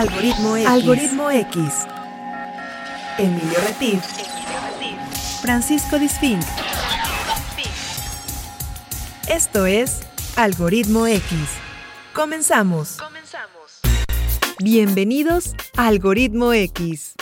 [0.00, 0.66] Algoritmo X.
[0.66, 1.62] Algoritmo X.
[3.18, 4.02] Emilio Retif.
[5.42, 6.40] Francisco Disfink.
[9.28, 10.00] Esto es
[10.36, 11.38] Algoritmo X.
[12.14, 12.96] Comenzamos.
[12.96, 13.80] Comenzamos.
[14.64, 17.12] Bienvenidos a Algoritmo X.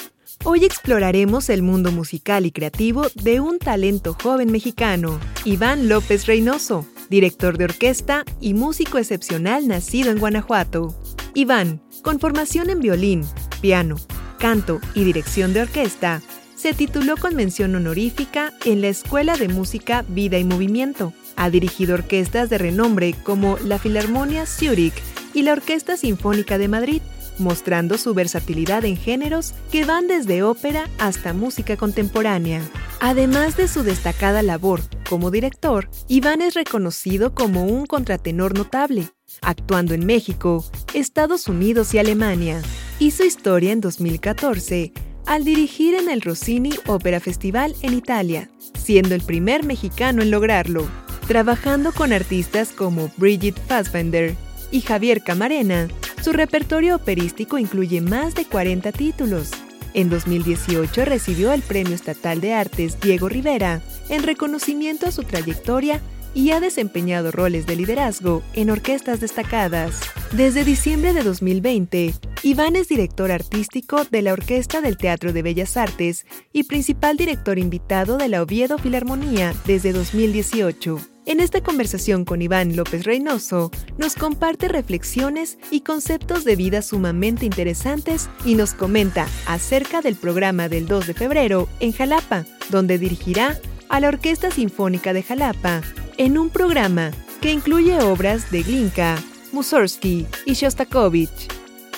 [0.44, 6.86] Hoy exploraremos el mundo musical y creativo de un talento joven mexicano, Iván López Reynoso,
[7.10, 10.94] director de orquesta y músico excepcional nacido en Guanajuato.
[11.38, 13.24] Iván, con formación en violín,
[13.60, 13.94] piano,
[14.40, 16.20] canto y dirección de orquesta,
[16.56, 21.12] se tituló con mención honorífica en la Escuela de Música Vida y Movimiento.
[21.36, 24.94] Ha dirigido orquestas de renombre como la Filarmonia Zurich
[25.32, 27.02] y la Orquesta Sinfónica de Madrid,
[27.40, 32.62] mostrando su versatilidad en géneros que van desde ópera hasta música contemporánea.
[33.00, 39.08] Además de su destacada labor como director, Iván es reconocido como un contratenor notable,
[39.40, 42.60] actuando en México, Estados Unidos y Alemania.
[42.98, 44.92] Hizo historia en 2014
[45.26, 50.88] al dirigir en el Rossini Opera Festival en Italia, siendo el primer mexicano en lograrlo,
[51.26, 54.34] trabajando con artistas como Brigitte Fassbender
[54.70, 55.88] y Javier Camarena.
[56.22, 59.50] Su repertorio operístico incluye más de 40 títulos.
[59.94, 66.00] En 2018 recibió el Premio Estatal de Artes Diego Rivera en reconocimiento a su trayectoria
[66.34, 70.00] y ha desempeñado roles de liderazgo en orquestas destacadas.
[70.32, 75.76] Desde diciembre de 2020, Iván es director artístico de la Orquesta del Teatro de Bellas
[75.76, 81.17] Artes y principal director invitado de la Oviedo Filarmonía desde 2018.
[81.28, 87.44] En esta conversación con Iván López Reynoso, nos comparte reflexiones y conceptos de vida sumamente
[87.44, 93.60] interesantes y nos comenta acerca del programa del 2 de febrero en Jalapa, donde dirigirá
[93.90, 95.82] a la Orquesta Sinfónica de Jalapa
[96.16, 97.10] en un programa
[97.42, 101.48] que incluye obras de Glinka, Mussorgsky y Shostakovich.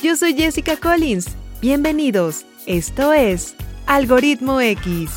[0.03, 1.28] Yo soy Jessica Collins.
[1.62, 2.47] Bienvenidos.
[2.67, 3.55] Esto es
[3.86, 5.08] Algoritmo X.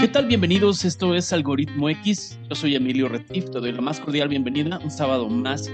[0.00, 0.26] ¿Qué tal?
[0.26, 0.84] Bienvenidos.
[0.84, 2.38] Esto es Algoritmo X.
[2.48, 3.46] Yo soy Emilio Retif.
[3.46, 5.68] Te doy la más cordial bienvenida un sábado más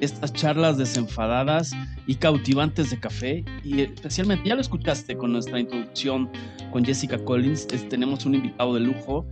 [0.00, 1.70] estas charlas desenfadadas
[2.08, 3.44] y cautivantes de café.
[3.62, 6.28] Y especialmente, ya lo escuchaste con nuestra introducción
[6.72, 7.68] con Jessica Collins.
[7.88, 9.24] tenemos un invitado de lujo.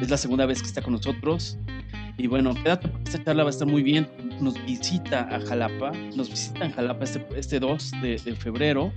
[0.00, 1.58] Es la segunda vez que está con nosotros.
[2.16, 4.08] Y bueno, quédate porque esta charla va a estar muy bien.
[4.40, 8.94] Nos visita a Jalapa, nos visita en Jalapa este, este 2 de, de febrero.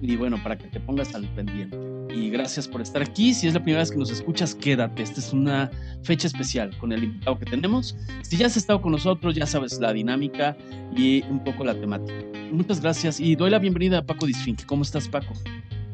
[0.00, 2.01] Y bueno, para que te pongas al pendiente.
[2.14, 3.32] Y gracias por estar aquí.
[3.32, 5.02] Si es la primera vez que nos escuchas, quédate.
[5.02, 5.70] Esta es una
[6.02, 7.96] fecha especial con el invitado que tenemos.
[8.22, 10.56] Si ya has estado con nosotros, ya sabes la dinámica
[10.94, 12.20] y un poco la temática.
[12.50, 14.64] Muchas gracias y doy la bienvenida a Paco Disfinque.
[14.66, 15.32] ¿Cómo estás, Paco?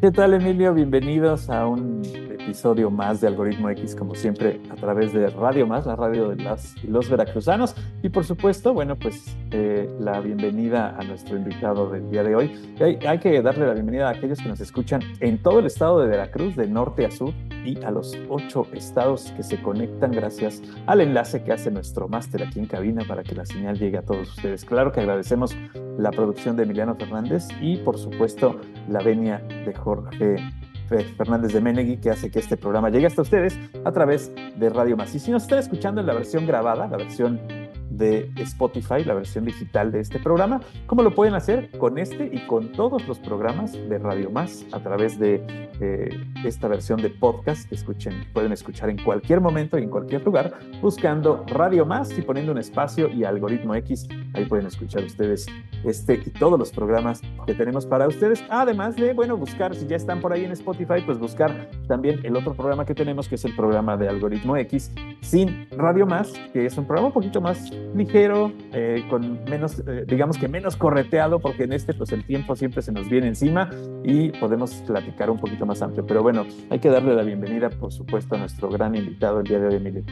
[0.01, 0.75] ¿Qué tal, Emilio?
[0.75, 2.03] Bienvenidos a un
[2.49, 6.43] episodio más de Algoritmo X, como siempre, a través de Radio Más, la radio de
[6.43, 7.75] las, los veracruzanos.
[8.03, 12.75] Y por supuesto, bueno, pues eh, la bienvenida a nuestro invitado del día de hoy.
[12.81, 16.01] Hay, hay, que darle la bienvenida a aquellos que nos escuchan en todo el estado
[16.01, 17.35] de Veracruz, de norte a sur,
[17.67, 22.43] y a los ocho estados que se conectan gracias al enlace que hace nuestro máster
[22.43, 24.65] aquí en cabina para que la señal llegue a todos ustedes.
[24.65, 25.55] Claro que agradecemos
[25.99, 30.37] la producción de Emiliano Fernández y, por supuesto, la venia de Jorge
[30.89, 34.97] Fernández de Menegui, que hace que este programa llegue hasta ustedes a través de Radio
[34.97, 35.15] Más.
[35.15, 37.41] Y si nos están escuchando en la versión grabada, la versión
[37.99, 41.71] de Spotify, la versión digital de este programa, ¿cómo lo pueden hacer?
[41.79, 45.45] Con este y con todos los programas de Radio Más a través de
[45.81, 46.09] eh,
[46.45, 50.55] esta versión de podcast que escuchen, pueden escuchar en cualquier momento y en cualquier lugar,
[50.81, 54.09] buscando Radio Más y poniendo un espacio y algoritmo X.
[54.35, 55.47] Ahí pueden escuchar ustedes
[55.85, 58.45] este y todos los programas que tenemos para ustedes.
[58.49, 62.37] Además de, bueno, buscar, si ya están por ahí en Spotify, pues buscar también el
[62.37, 66.67] otro programa que tenemos, que es el programa de algoritmo X, sin Radio Más, que
[66.67, 71.39] es un programa un poquito más ligero, eh, con menos, eh, digamos que menos correteado,
[71.39, 73.71] porque en este pues el tiempo siempre se nos viene encima
[74.05, 76.07] y podemos platicar un poquito más amplio.
[76.07, 79.59] Pero bueno, hay que darle la bienvenida, por supuesto, a nuestro gran invitado el día
[79.59, 80.03] de hoy, Emilio.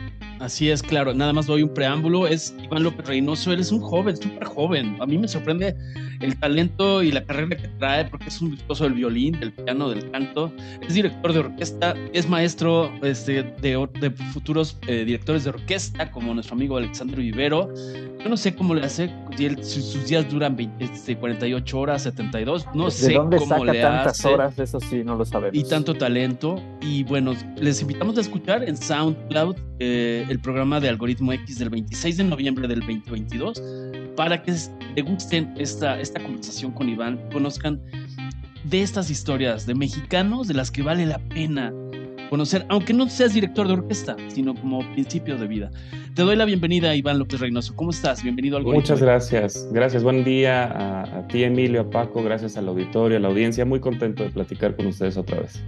[0.40, 3.80] Así es, claro, nada más doy un preámbulo, es Iván López Reynoso, él es un
[3.80, 5.76] joven, súper joven, a mí me sorprende
[6.20, 9.88] el talento y la carrera que trae, porque es un virtuoso del violín, del piano,
[9.88, 10.52] del canto,
[10.86, 16.54] es director de orquesta, es maestro este, de, futuros eh, directores de orquesta, como nuestro
[16.54, 17.65] amigo Alexandro Vivero.
[18.22, 22.02] Yo no sé cómo le hace, si, él, sus días duran 20, 48 este, horas,
[22.02, 24.28] 72, no ¿De sé dónde cómo saca le tantas hace.
[24.28, 24.58] horas?
[24.58, 25.56] Eso sí, no lo sabemos.
[25.56, 26.60] Y tanto talento.
[26.80, 31.70] Y bueno, les invitamos a escuchar en SoundCloud eh, el programa de Algoritmo X del
[31.70, 33.62] 26 de noviembre del 2022
[34.16, 34.54] para que
[34.94, 37.80] degusten esta, esta conversación con Iván, conozcan
[38.64, 41.72] de estas historias de mexicanos de las que vale la pena
[42.28, 45.70] conocer, aunque no seas director de orquesta, sino como principios de vida.
[46.14, 47.74] Te doy la bienvenida, Iván López Reynoso.
[47.76, 48.22] ¿Cómo estás?
[48.22, 49.68] Bienvenido al Muchas gracias.
[49.72, 50.02] Gracias.
[50.02, 52.22] Buen día a, a ti, Emilio, a Paco.
[52.22, 53.64] Gracias al auditorio, a la audiencia.
[53.64, 55.62] Muy contento de platicar con ustedes otra vez.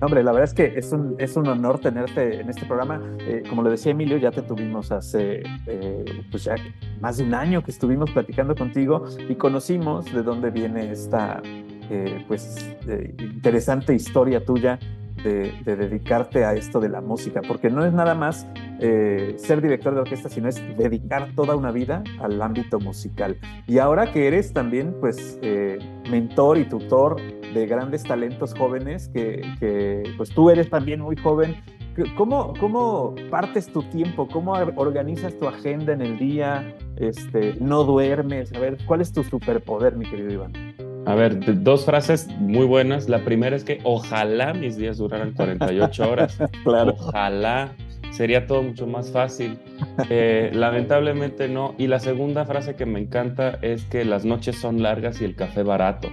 [0.00, 3.00] Hombre, la verdad es que es un, es un honor tenerte en este programa.
[3.20, 6.56] Eh, como lo decía Emilio, ya te tuvimos hace eh, pues ya
[7.00, 11.40] más de un año que estuvimos platicando contigo y conocimos de dónde viene esta
[11.90, 12.74] eh, pues
[13.18, 14.78] interesante historia tuya
[15.24, 18.46] de, de, dedicarte a esto de la música, porque no es nada más
[19.36, 23.38] ser director de orquesta, sino es dedicar toda una vida al ámbito musical.
[23.66, 25.38] Y ahora que eres también pues
[26.10, 27.16] mentor y tutor
[27.54, 31.56] de grandes talentos jóvenes que, pues tú eres también muy joven.
[32.16, 34.26] ¿Cómo, ¿Cómo partes tu tiempo?
[34.26, 36.76] ¿Cómo organizas tu agenda en el día?
[36.96, 38.52] Este, ¿No duermes?
[38.52, 40.52] A ver, ¿cuál es tu superpoder, mi querido Iván?
[41.06, 43.08] A ver, dos frases muy buenas.
[43.08, 46.38] La primera es que ojalá mis días duraran 48 horas.
[46.64, 46.94] claro.
[46.98, 47.72] Ojalá.
[48.10, 49.58] Sería todo mucho más fácil.
[50.08, 51.74] Eh, lamentablemente no.
[51.78, 55.34] Y la segunda frase que me encanta es que las noches son largas y el
[55.34, 56.08] café barato.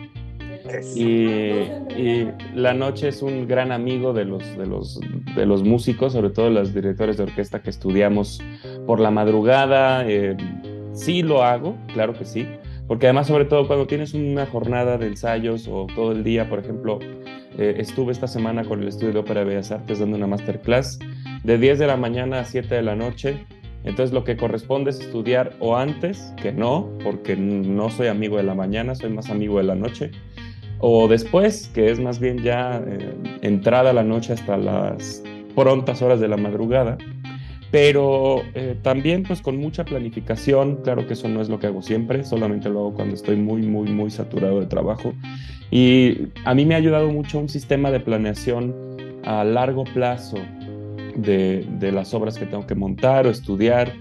[0.96, 5.00] Y, La Noche es un gran amigo de los, de, los,
[5.36, 8.42] de los músicos, sobre todo los directores de orquesta que estudiamos
[8.86, 10.08] por la madrugada.
[10.08, 10.36] Eh,
[10.94, 12.48] sí lo hago, claro que sí,
[12.92, 16.60] porque además sobre todo cuando tienes una jornada de ensayos o todo el día, por
[16.60, 17.00] ejemplo,
[17.58, 21.00] eh, estuve esta semana con el Estudio de Ópera de Bellas Artes dando una masterclass
[21.42, 23.46] de 10 de la mañana a 7 de la noche.
[23.86, 28.44] Entonces lo que corresponde es estudiar o antes, que no, porque no soy amigo de
[28.44, 30.12] la mañana, soy más amigo de la noche
[30.80, 35.24] o después, que es más bien ya eh, entrada la noche hasta las
[35.56, 36.98] prontas horas de la madrugada,
[37.72, 41.82] pero eh, también pues con mucha planificación, claro que eso no es lo que hago
[41.82, 45.14] siempre, solamente lo hago cuando estoy muy, muy, muy saturado de trabajo
[45.72, 48.76] y a mí me ha ayudado mucho un sistema de planeación
[49.24, 50.38] a largo plazo
[51.16, 53.94] de, de las obras que tengo que montar o estudiar.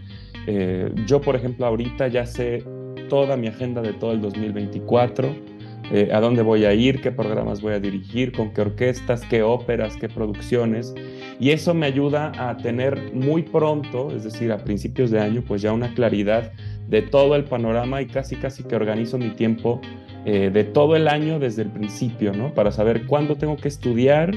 [0.47, 2.65] Eh, yo, por ejemplo, ahorita ya sé
[3.09, 5.61] toda mi agenda de todo el 2024
[5.93, 9.43] eh, a dónde voy a ir, qué programas voy a dirigir, con qué orquestas, qué
[9.43, 10.95] óperas, qué producciones.
[11.41, 15.63] Y eso me ayuda a tener muy pronto, es decir, a principios de año, pues
[15.63, 16.53] ya una claridad
[16.87, 19.81] de todo el panorama y casi casi que organizo mi tiempo
[20.27, 22.53] eh, de todo el año desde el principio, ¿no?
[22.53, 24.35] Para saber cuándo tengo que estudiar,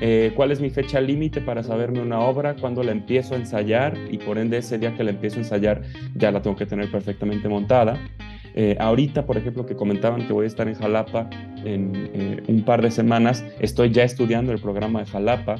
[0.00, 3.98] eh, cuál es mi fecha límite para saberme una obra, cuándo la empiezo a ensayar
[4.10, 5.82] y por ende ese día que la empiezo a ensayar
[6.14, 7.98] ya la tengo que tener perfectamente montada.
[8.54, 11.28] Eh, ahorita, por ejemplo, que comentaban que voy a estar en Jalapa
[11.64, 15.56] en eh, un par de semanas, estoy ya estudiando el programa de Jalapa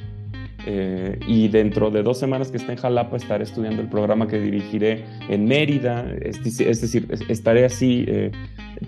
[0.66, 4.40] eh, y dentro de dos semanas que esté en Jalapa estaré estudiando el programa que
[4.40, 8.06] dirigiré en Mérida, es, decir, estaré así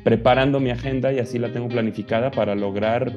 [0.04, 3.12] preparando mi agenda y así la tengo planificada para lograr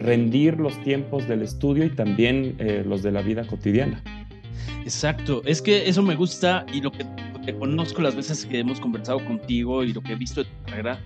[0.00, 2.56] rendir los tiempos del estudio y también
[2.86, 4.02] los de la vida cotidiana.
[4.84, 7.04] Exacto, es que eso me gusta y lo que
[7.56, 11.00] conozco las veces que hemos conversado contigo y lo que he visto de tu carrera,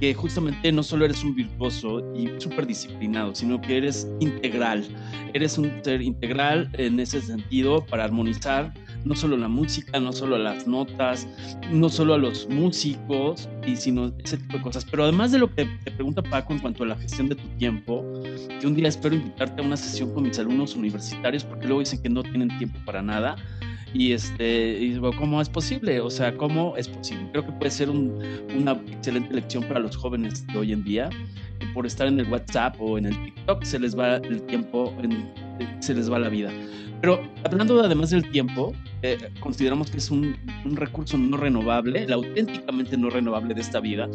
[0.00, 4.84] que justamente no solo eres un virtuoso y súper disciplinado, sino que eres integral.
[5.32, 8.72] Eres un ser integral en ese sentido para armonizar
[9.04, 11.28] no solo la música, no solo las notas,
[11.70, 14.84] no solo a los músicos, y sino ese tipo de cosas.
[14.84, 17.46] Pero además de lo que te pregunta Paco en cuanto a la gestión de tu
[17.58, 18.04] tiempo,
[18.60, 22.02] que un día espero invitarte a una sesión con mis alumnos universitarios, porque luego dicen
[22.02, 23.36] que no tienen tiempo para nada
[23.94, 27.88] y este y cómo es posible o sea cómo es posible creo que puede ser
[27.88, 31.08] una excelente lección para los jóvenes de hoy en día
[31.60, 34.92] que por estar en el WhatsApp o en el TikTok se les va el tiempo
[35.78, 36.50] se les va la vida.
[37.00, 38.72] Pero hablando además del tiempo
[39.02, 43.78] eh, consideramos que es un, un recurso no renovable el auténticamente no renovable de esta
[43.78, 44.08] vida.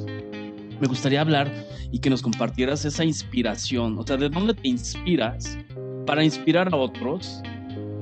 [0.82, 1.52] Me gustaría hablar
[1.92, 5.58] y que nos compartieras esa inspiración o sea de dónde te inspiras
[6.06, 7.42] para inspirar a otros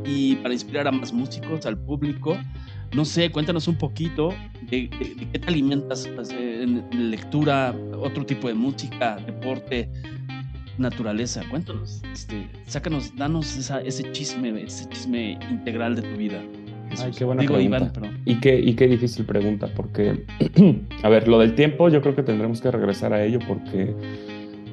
[0.07, 2.37] y para inspirar a más músicos, al público.
[2.95, 4.29] No sé, cuéntanos un poquito
[4.69, 9.89] de, qué te alimentas pues, en lectura, otro tipo de música, deporte,
[10.77, 11.43] naturaleza.
[11.49, 16.41] Cuéntanos, este, sácanos, danos ese chisme, ese chisme integral de tu vida.
[16.99, 17.91] Ay, qué buena pregunta.
[18.25, 20.23] y, qué, y qué difícil pregunta, porque,
[21.03, 23.93] a ver, lo del tiempo yo creo que tendremos que regresar a ello porque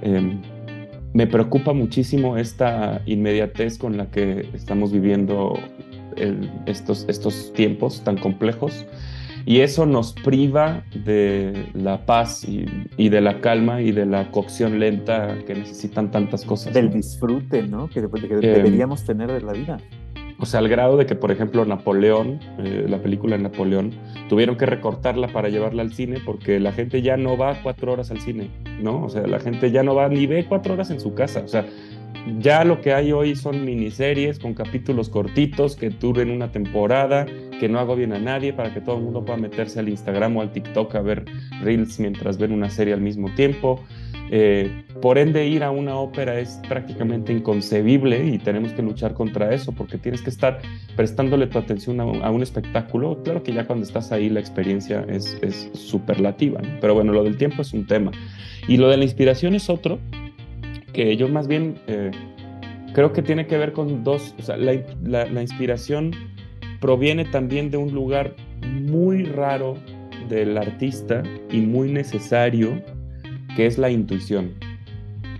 [0.02, 0.40] em,
[1.14, 5.54] me preocupa muchísimo esta inmediatez con la que estamos viviendo
[6.66, 8.84] estos, estos tiempos tan complejos
[9.46, 14.80] y eso nos priva de la paz y, de la calma y de la cocción
[14.80, 16.72] lenta que necesitan tantas cosas.
[16.72, 17.88] Del disfrute, ¿no?
[17.88, 19.78] Que, que em, deberíamos tener de la vida.
[20.44, 23.92] O sea, al grado de que, por ejemplo, Napoleón, eh, la película Napoleón,
[24.28, 28.10] tuvieron que recortarla para llevarla al cine porque la gente ya no va cuatro horas
[28.10, 28.50] al cine,
[28.82, 29.02] ¿no?
[29.02, 31.40] O sea, la gente ya no va ni ve cuatro horas en su casa.
[31.40, 31.64] O sea,
[32.38, 37.24] Ya lo que hay hoy son miniseries con capítulos cortitos que duren una temporada,
[37.58, 40.36] que no hago bien a nadie para que todo el mundo pueda meterse al Instagram
[40.36, 41.24] o al TikTok a ver
[41.62, 43.80] reels mientras ven una serie al mismo tiempo.
[44.30, 49.52] Eh, por ende, ir a una ópera es prácticamente inconcebible y tenemos que luchar contra
[49.52, 50.62] eso porque tienes que estar
[50.96, 53.22] prestándole tu atención a, un espectáculo.
[53.22, 57.36] Claro que ya cuando estás ahí la experiencia es, es superlativa, pero bueno, lo del
[57.36, 58.12] tiempo es un tema.
[58.66, 59.98] Y lo de la inspiración es otro,
[60.94, 62.10] que yo más bien eh,
[62.94, 66.12] creo que tiene que ver con dos, o sea, la, la inspiración
[66.80, 69.76] proviene también de un lugar muy raro
[70.30, 72.82] del artista y muy necesario,
[73.54, 74.54] que es la intuición.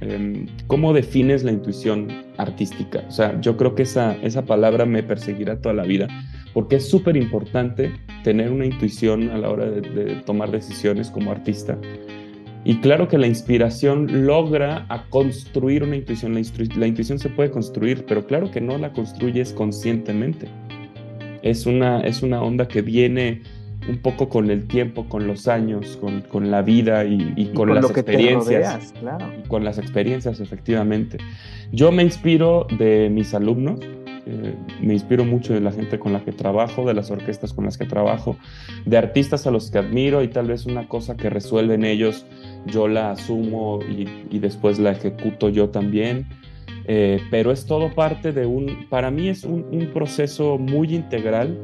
[0.04, 3.02] Em, ¿Cómo defines la intuición artística?
[3.08, 6.08] O sea, yo creo que esa, esa palabra me perseguirá toda la vida,
[6.52, 7.90] porque es súper importante
[8.23, 11.78] tener una intuición a la hora de, tomar decisiones como artista.
[12.66, 16.34] Y claro que la inspiración logra a construir una intuición.
[16.34, 16.42] La,
[16.76, 20.49] la, intuición se puede construir, pero claro que no la construyes conscientemente.
[21.42, 23.42] Es una, es una onda que viene
[23.88, 25.98] un poco con el tiempo, con los años,
[26.30, 28.94] con, la vida y, con, las experiencias.
[29.44, 31.18] Y con las experiencias, efectivamente.
[31.72, 33.80] Yo me inspiro de mis alumnos,
[34.26, 37.66] eh, me inspiro mucho de la gente con la que trabajo, de las orquestas con
[37.66, 38.36] las que trabajo,
[38.86, 42.24] de artistas a los que admiro y tal vez una cosa que resuelven ellos,
[42.66, 46.26] yo la asumo y, después la ejecuto yo también.
[46.86, 51.58] Eh, pero es todo parte de un, para mí es un, un proceso muy integral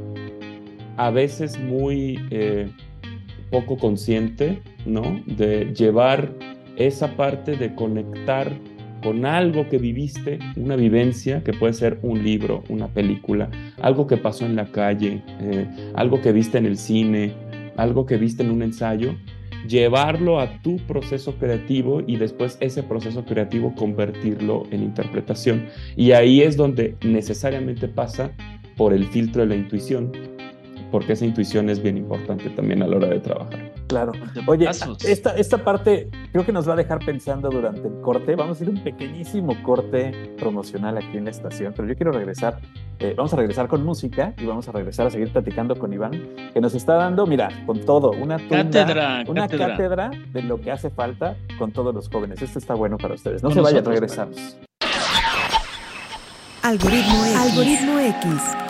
[1.01, 2.69] a veces muy eh,
[3.51, 5.23] poco consciente, ¿no?
[5.25, 6.35] De llevar
[6.77, 8.53] esa parte de conectar
[9.03, 13.49] con algo que viviste, una vivencia que puede ser un libro, una película,
[13.81, 17.33] algo que pasó en la calle, eh, algo que viste en el cine,
[17.79, 19.15] algo que viste en un ensayo,
[19.67, 25.65] llevarlo a tu proceso creativo y después ese proceso creativo convertirlo en interpretación.
[25.97, 28.33] Y ahí es donde necesariamente pasa
[28.77, 30.13] por el filtro de la intuición,
[30.91, 33.73] porque esa intuición es bien importante también a la hora de trabajar.
[33.87, 34.13] Claro.
[34.47, 34.69] Oye,
[35.05, 38.37] esta, esta parte creo que nos va a dejar pensando durante el corte.
[38.37, 42.61] Vamos a ir un pequeñísimo corte promocional aquí en la estación, pero yo quiero regresar.
[42.99, 46.13] Eh, vamos a regresar con música y vamos a regresar a seguir platicando con Iván,
[46.53, 50.11] que nos está dando, mira, con todo, una cátedra, una cátedra.
[50.33, 52.43] de lo que hace falta con todos los jóvenes.
[52.43, 53.43] Esto está bueno para ustedes.
[53.43, 54.59] No se vayan, regresamos.
[56.63, 58.70] Algoritmo Algoritmo X.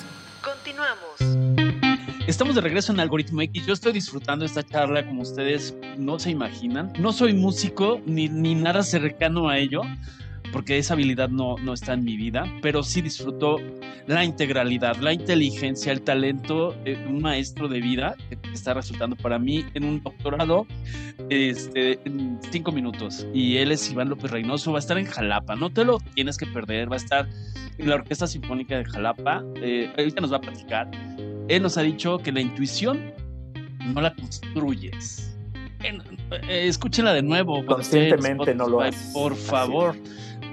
[2.31, 3.67] Estamos de regreso en Algoritmo X.
[3.67, 6.93] Yo estoy disfrutando esta charla como ustedes no se imaginan.
[6.97, 9.81] No soy músico ni, ni nada cercano a ello,
[10.53, 13.57] porque esa habilidad no, no está en mi vida, pero sí disfruto
[14.07, 19.37] la integralidad, la inteligencia, el talento de un maestro de vida que está resultando para
[19.37, 20.65] mí en un doctorado
[21.29, 23.27] este, en cinco minutos.
[23.33, 26.37] Y él es Iván López Reynoso, va a estar en Jalapa, no te lo tienes
[26.37, 27.27] que perder, va a estar
[27.77, 29.43] en la Orquesta Sinfónica de Jalapa.
[29.57, 30.89] Eh, ahorita nos va a platicar
[31.55, 33.13] él nos ha dicho que la intuición
[33.93, 35.37] no la construyes.
[35.83, 37.65] Eh, escúchenla de nuevo.
[37.65, 39.11] Conscientemente no lo haces.
[39.13, 39.95] Por favor.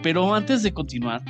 [0.02, 1.22] Pero antes de continuar,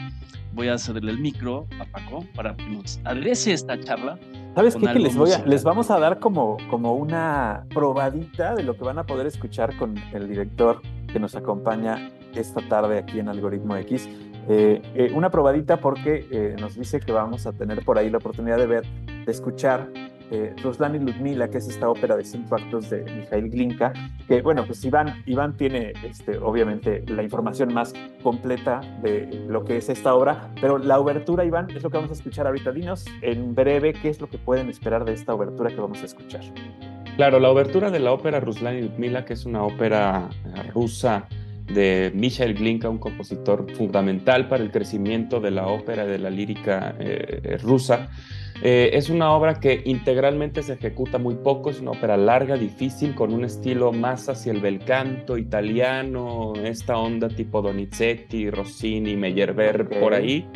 [0.55, 4.19] voy a cederle el micro a Paco para que nos adrese esta charla.
[4.55, 4.87] ¿Sabes qué?
[4.87, 8.85] Que les, voy a, les vamos a dar como, como una probadita de lo que
[8.85, 10.83] van a poder escuchar con el director
[11.13, 14.09] que nos acompaña esta tarde aquí en Algoritmo X.
[14.51, 18.17] Eh, eh, una probadita porque eh, nos dice que vamos a tener por ahí la
[18.17, 18.85] oportunidad de ver,
[19.29, 19.91] de escuchar
[20.31, 23.93] eh, Ruslan y Ludmila, que es esta ópera de cinco actos de Mikhail Glinka,
[24.27, 27.93] que bueno, pues Iván, Iván tiene este, obviamente la información más
[28.23, 32.11] completa de lo que es esta obra, pero la obertura, Iván, es lo que vamos
[32.11, 32.73] a escuchar ahorita.
[32.73, 36.07] Dinos en breve qué es lo que pueden esperar de esta obertura que vamos a
[36.07, 36.41] escuchar.
[37.17, 40.31] Claro, la obertura de la ópera Ruslan y Ludmila, que es una ópera
[40.73, 41.27] rusa
[41.67, 46.95] de Michael Glinka, un compositor fundamental para el crecimiento de la ópera de la lírica
[46.99, 48.09] eh, rusa.
[48.63, 53.15] Eh, es una obra que integralmente se ejecuta muy poco, es una ópera larga, difícil,
[53.15, 59.89] con un estilo más hacia el bel canto italiano, esta onda tipo Donizetti, Rossini, Meyerbeer,
[60.01, 60.49] por ahí.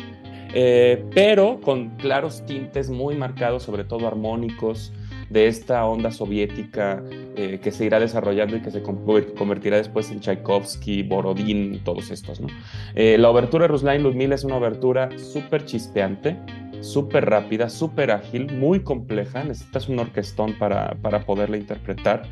[0.55, 4.91] Eh, pero con claros tintes muy marcados, sobre todo armónicos,
[5.29, 7.01] de esta onda soviética
[7.35, 12.39] eh, que se irá desarrollando y que se convertirá después en Tchaikovsky, Borodín, todos estos.
[12.39, 12.49] ¿no?
[12.93, 16.37] La obertura de Ruslan Ludmila es una obertura súper chispeante,
[16.83, 19.43] súper rápida, súper ágil, muy compleja.
[19.43, 22.23] Necesitas un orquestón para, para poderla interpretar.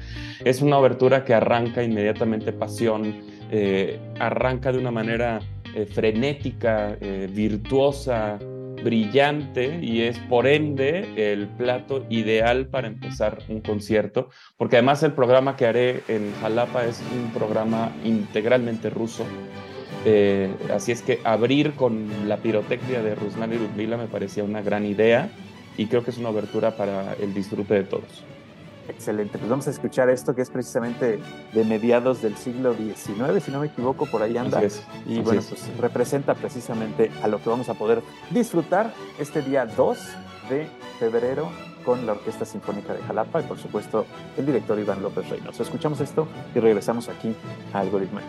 [0.43, 5.39] Es una obertura que arranca inmediatamente pasión, eh, arranca de una manera
[5.75, 8.37] eh, frenética, eh, virtuosa,
[8.83, 15.13] brillante y es por ende el plato ideal para empezar un concierto, porque además el
[15.13, 19.23] programa que haré en Jalapa es un programa integralmente ruso.
[20.05, 24.61] Eh, así es que abrir con la pirotecnia de Ruslan y Ludmila me parecía una
[24.61, 25.29] gran idea
[25.77, 28.23] y creo que es una obertura para el disfrute de todos.
[28.87, 31.19] Excelente, pues vamos a escuchar esto que es precisamente
[31.53, 34.61] de mediados del siglo XIX, si no me equivoco, por ahí anda.
[35.05, 39.97] y bueno, pues representa precisamente a lo que vamos a poder disfrutar este día 2
[40.49, 40.67] de
[40.99, 41.49] febrero
[41.85, 44.05] con la Orquesta Sinfónica de Jalapa y por supuesto
[44.37, 45.63] el director Iván López Reynoso.
[45.63, 47.35] Escuchamos esto y regresamos aquí
[47.73, 48.19] a Algoritmo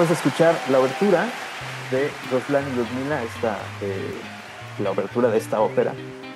[0.00, 1.26] acabas de escuchar la obertura
[1.90, 4.14] de Ruslan y Luzmila, esta, eh,
[4.82, 5.92] la obertura de esta ópera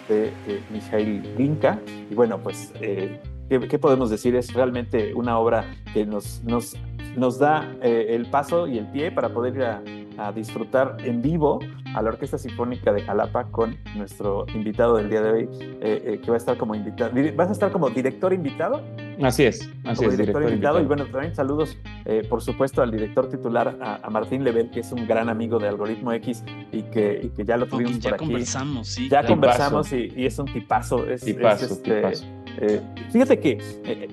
[0.06, 1.80] de eh, Mikhail Glinka.
[2.10, 4.36] Y bueno, pues, eh, ¿qué, podemos decir?
[4.36, 6.76] Es realmente una obra que nos, nos,
[7.16, 9.82] nos da el paso y el pie para poder ir a,
[10.18, 11.58] a disfrutar en vivo
[11.94, 15.48] a la Orquesta Sinfónica de Jalapa con nuestro invitado del día de hoy,
[15.80, 17.12] que va a estar como invitado.
[17.34, 18.82] ¿Vas a estar como director invitado?
[19.22, 20.16] Así es, así es.
[20.16, 20.80] Director, invitado.
[20.80, 24.92] Y bueno, también saludos, eh, por supuesto, al director titular, a, Martín Lebel, que es
[24.92, 28.14] un gran amigo de Algoritmo X y que, y que ya lo tuvimos ya por
[28.14, 28.24] aquí.
[28.26, 29.08] conversamos, sí.
[29.08, 31.06] Ya conversamos y, y, es un tipazo.
[31.08, 32.24] Es, tipazo, este, tipazo.
[32.58, 34.08] Eh, fíjate que, eh,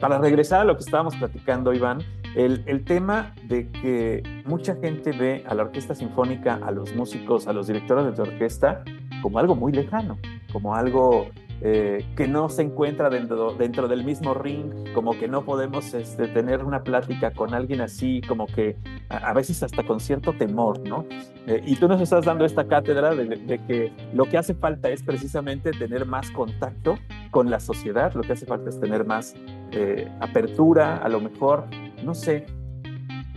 [0.00, 1.98] para regresar a lo que estábamos platicando, Iván,
[2.36, 7.46] el, el, tema de que mucha gente ve a la orquesta sinfónica, a los músicos,
[7.46, 8.84] a los directores de orquesta,
[9.20, 10.18] como algo muy lejano,
[10.52, 11.28] como algo
[11.64, 16.26] eh, que no se encuentra dentro, dentro del mismo ring, como que no podemos este,
[16.26, 18.76] tener una plática con alguien así, como que
[19.08, 21.06] a, veces hasta con cierto temor, ¿no?
[21.46, 25.04] Eh, y tú nos estás dando esta cátedra de, que lo que hace falta es
[25.04, 26.98] precisamente tener más contacto
[27.30, 29.36] con la sociedad, lo que hace falta es tener más
[29.70, 31.66] eh, apertura, a lo mejor,
[32.02, 32.44] no sé,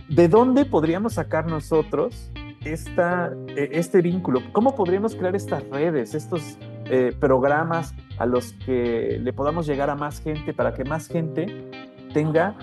[0.08, 2.32] ¿de dónde podríamos sacar nosotros
[2.64, 4.42] esta, este vínculo?
[4.50, 6.58] ¿Cómo podríamos crear estas redes, estos
[7.18, 11.68] programas a los que le podamos llegar a más gente para que más gente
[12.12, 12.54] tenga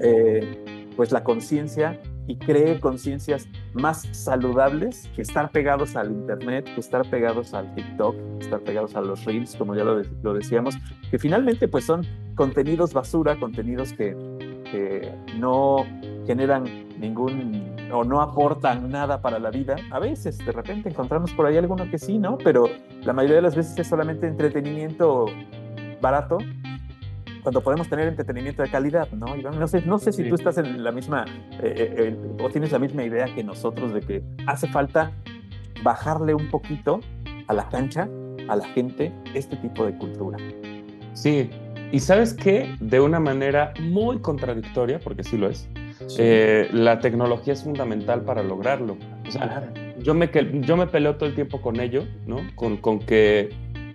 [0.00, 6.80] eh, pues la conciencia y cree conciencias más saludables que estar pegados al internet, que
[6.80, 10.76] estar pegados al TikTok, que estar pegados a los reels, como ya lo, decíamos,
[11.10, 14.14] que finalmente pues son contenidos basura, contenidos que
[15.38, 15.84] no
[16.26, 19.76] generan ningún o no aportan nada para la vida.
[19.90, 22.38] A veces, de repente, encontramos por ahí alguno que sí, ¿no?
[22.38, 22.68] Pero
[23.02, 25.26] la mayoría de las veces es solamente entretenimiento
[26.00, 26.38] barato,
[27.42, 29.34] cuando podemos tener entretenimiento de calidad, ¿no?
[29.36, 31.24] no sé, no sé si tú estás en la misma,
[31.62, 35.12] eh, eh, o tienes la misma idea que nosotros de que hace falta
[35.82, 37.00] bajarle un poquito
[37.46, 38.08] a la cancha,
[38.48, 40.38] a la gente, este tipo de cultura.
[41.14, 41.50] Sí,
[41.92, 45.68] y sabes qué, de una manera muy contradictoria, porque sí lo es,
[46.18, 48.96] eh, la tecnología es fundamental para lograrlo.
[50.02, 50.30] yo, me,
[50.62, 52.38] yo me peleo todo el tiempo con ello, ¿no?
[52.54, 53.50] Con, con que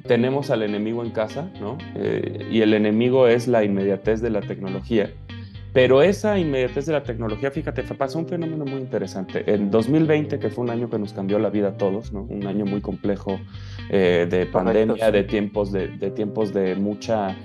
[0.07, 1.77] tenemos al enemigo en casa, ¿no?
[1.95, 5.11] Eh, y el enemigo es la inmediatez de la tecnología.
[5.73, 9.43] Pero esa inmediatez de la tecnología, fíjate, pasó un fenómeno muy interesante.
[9.53, 12.21] En 2020, que fue un año que nos cambió la vida a todos, ¿no?
[12.23, 13.39] Un año muy complejo
[13.89, 17.35] eh, de pandemia, de, tiempos de, de, tiempos de mucha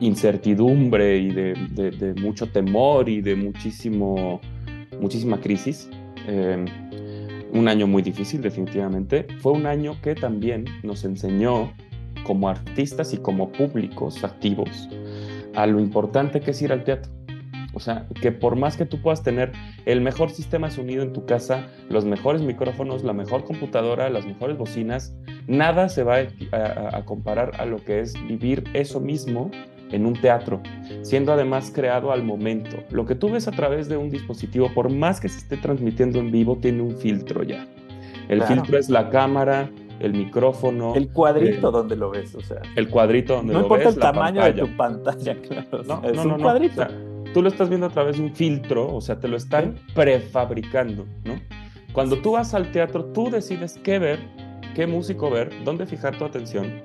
[0.00, 4.40] incertidumbre y de, mucho temor y de muchísimo,
[5.00, 5.88] muchísima crisis.
[6.26, 6.64] Eh,
[7.52, 9.26] un año muy difícil, definitivamente.
[9.40, 11.72] Fue un año que también nos enseñó
[12.24, 14.88] como artistas y como públicos activos
[15.54, 17.12] a lo importante que es ir al teatro.
[17.74, 19.52] O sea, que por más que tú puedas tener
[19.84, 24.56] el mejor sistema sonido en tu casa, los mejores micrófonos, la mejor computadora, las mejores
[24.56, 25.16] bocinas,
[25.48, 26.18] nada se va
[26.52, 29.50] a comparar a lo que es vivir eso mismo
[29.94, 30.60] en un teatro,
[31.02, 32.76] siendo además creado al momento.
[32.90, 36.18] Lo que tú ves a través de un dispositivo, por más que se esté transmitiendo
[36.18, 37.66] en vivo, tiene un filtro ya.
[38.28, 40.94] El filtro es la cámara, el micrófono.
[40.94, 42.62] El cuadrito donde lo ves, o sea.
[42.74, 43.68] El cuadrito donde lo ves.
[43.68, 45.82] No importa el tamaño de tu pantalla, claro.
[45.84, 46.86] No, es un cuadrito.
[47.32, 51.06] tú lo estás viendo a través de un filtro, o sea, te lo están prefabricando,
[51.24, 51.34] ¿no?
[51.92, 54.18] Cuando tú vas al teatro, tú decides qué ver,
[54.74, 56.82] qué músico ver, dónde fijar tu atención,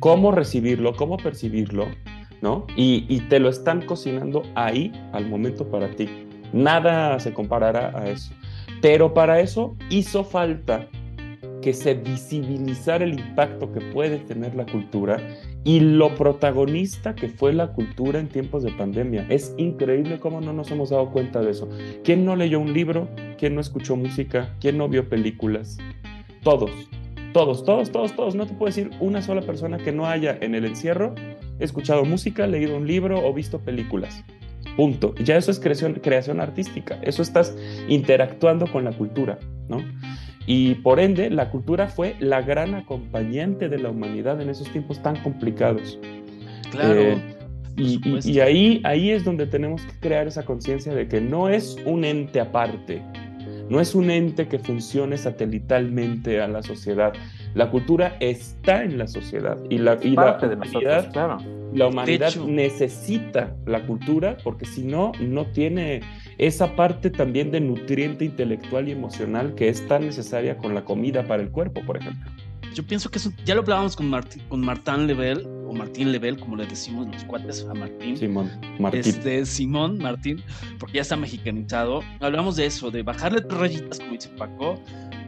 [0.00, 1.86] cómo recibirlo, cómo percibirlo,
[2.42, 2.66] ¿no?
[2.76, 6.08] Y, te lo están cocinando ahí al momento para ti.
[6.52, 8.32] Nada se comparará a eso.
[8.80, 10.88] Pero para eso hizo falta
[11.60, 15.20] que se visibilizara el impacto que puede tener la cultura
[15.62, 19.26] y lo protagonista que fue la cultura en tiempos de pandemia.
[19.28, 21.68] Es increíble cómo no nos hemos dado cuenta de eso.
[22.02, 23.08] ¿Quién no leyó un libro?
[23.38, 24.54] ¿Quién no escuchó música?
[24.58, 25.76] ¿Quién no vio películas?
[26.42, 26.70] Todos,
[27.34, 28.34] todos, todos, todos, todos.
[28.34, 31.14] No te puedo decir una sola persona que no haya en el encierro
[31.60, 34.24] escuchado música, leído un libro o visto películas.
[34.76, 35.14] Punto.
[35.16, 36.98] Ya eso es creación, creación artística.
[37.02, 37.56] Eso estás
[37.88, 39.82] interactuando con la cultura, ¿no?
[40.46, 45.02] Y por ende, la cultura fue la gran acompañante de la humanidad en esos tiempos
[45.02, 45.98] tan complicados.
[46.70, 47.00] Claro.
[47.00, 47.36] Eh,
[47.76, 51.76] y, y, ahí, ahí es donde tenemos que crear esa conciencia de que no es
[51.84, 53.02] un ente aparte,
[53.70, 57.12] no es un ente que funcione satelitalmente a la sociedad.
[57.54, 61.40] La cultura está en la sociedad y la, y la humanidad,
[61.72, 66.00] la humanidad necesita la cultura porque si no, no tiene
[66.36, 71.22] esa parte también de nutriente intelectual y emocional que es tan necesaria con la comida
[71.22, 72.28] para el cuerpo, por ejemplo.
[72.74, 74.10] Yo pienso que eso, ya lo hablábamos con,
[74.48, 78.16] con Martín Lebel, o Martín Lebel, como le decimos los cuates a Martín.
[78.16, 79.02] Simón, Martín.
[79.04, 80.42] Este, Simón, Martín,
[80.78, 82.02] porque ya está mexicanizado.
[82.20, 84.80] Hablamos de eso, de bajarle tres rayitas, como dice Paco,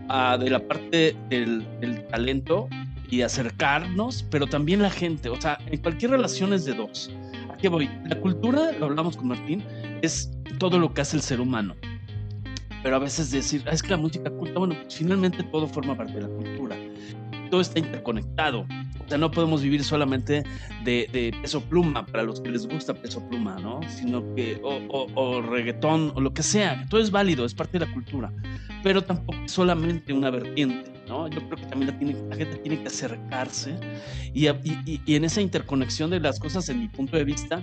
[0.08, 2.68] a, de la parte del, del talento
[3.08, 5.28] y acercarnos, pero también la gente.
[5.28, 7.10] O sea, en cualquier relación es de dos.
[7.50, 7.88] ¿A qué voy?
[8.06, 9.62] La cultura, lo hablamos con Martín,
[10.02, 11.76] es todo lo que hace el ser humano.
[12.82, 15.96] Pero a veces decir, "Ah, es que la música culta, bueno, pues finalmente todo forma
[15.96, 16.76] parte de la cultura.
[17.52, 18.60] Todo está interconectado.
[19.04, 20.42] O sea, no podemos vivir solamente
[20.84, 23.80] de, de peso pluma, para los que les gusta peso pluma, ¿no?
[23.90, 26.86] Sino que, o, o- o reggaetón, o lo que sea.
[26.88, 28.32] Todo es válido, es parte de la cultura.
[28.82, 31.28] Pero tampoco es solamente una vertiente, ¿no?
[31.28, 33.74] Yo creo que también la, tiene- la gente tiene que acercarse
[34.32, 37.62] y, y- y en esa interconexión de las cosas, en mi punto de vista,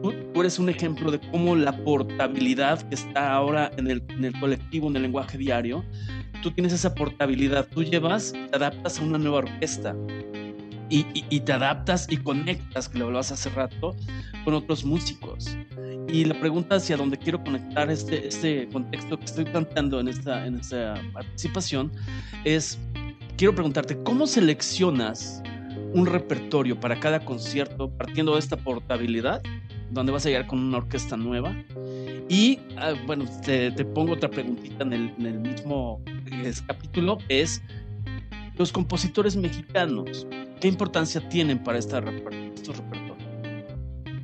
[0.00, 4.26] tú, tú eres un ejemplo de cómo la portabilidad que está ahora en el, en
[4.26, 5.84] el colectivo, en el lenguaje diario,
[6.42, 9.94] tú tienes esa portabilidad, tú llevas, te adaptas a una nueva orquesta
[10.90, 13.94] y, te adaptas y conectas, que lo hablabas hace rato,
[14.44, 15.56] con otros músicos.
[16.08, 20.42] Y la pregunta hacia donde quiero conectar este, este contexto que estoy planteando en esta
[21.12, 21.92] participación
[22.44, 22.78] es,
[23.36, 25.42] quiero preguntarte, ¿cómo seleccionas
[25.92, 29.42] un repertorio para cada concierto partiendo de esta portabilidad,
[29.90, 31.54] donde vas a llegar con una orquesta nueva?
[32.28, 37.62] Y ah, bueno, te, te pongo otra preguntita en el, mismo eh, capítulo, es
[38.56, 40.26] los compositores mexicanos,
[40.60, 42.02] ¿qué importancia tienen para esta
[42.54, 43.18] estos repertorios?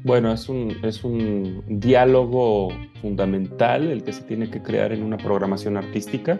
[0.03, 2.69] Bueno, es un, es un diálogo
[3.01, 6.39] fundamental el que se tiene que crear en una programación artística.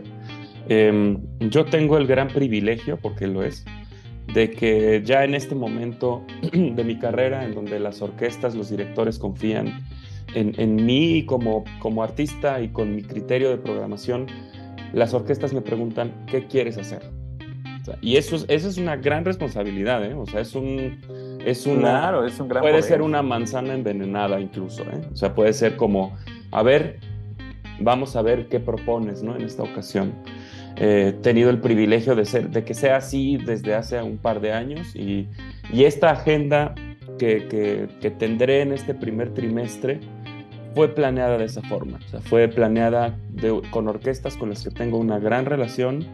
[0.69, 3.65] Em, yo tengo el gran privilegio, porque lo es,
[4.33, 9.19] de que ya en este momento de mi carrera, en donde las orquestas, los directores
[9.19, 9.85] confían
[10.35, 14.27] en, en mí como, como artista y con mi criterio de programación,
[14.93, 17.03] las orquestas me preguntan, ¿qué quieres hacer?
[17.83, 20.15] O sea, y eso es, eso es una gran responsabilidad, ¿eh?
[20.15, 21.01] O sea, es un...
[21.45, 22.89] Es una, Claro, es un gran puede poder.
[22.89, 25.03] ser una manzana envenenada incluso, ¿eh?
[25.13, 26.17] O sea, puede ser como,
[26.51, 26.99] a ver,
[27.81, 29.37] vamos a ver qué propones, ¿no?
[29.37, 30.15] En esta ocasión.
[30.77, 34.53] Eh, tenido el privilegio de, ser, de que sea así desde hace un par de
[34.53, 35.29] años y,
[35.73, 36.75] y esta agenda
[37.17, 40.01] que, que, que tendré en este primer trimestre
[40.75, 42.01] fue planeada de esa forma.
[42.05, 46.05] O sea, fue planeada de- con orquestas con las que tengo una gran relación,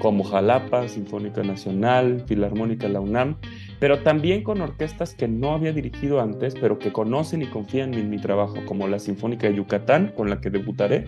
[0.00, 3.36] como Jalapa, Sinfónica Nacional, Filarmónica La UNAM,
[3.78, 8.08] pero también con orquestas que no había dirigido antes, pero que conocen y confían en
[8.08, 11.04] mi trabajo, como la Sinfónica de Yucatán, con la que debutaré,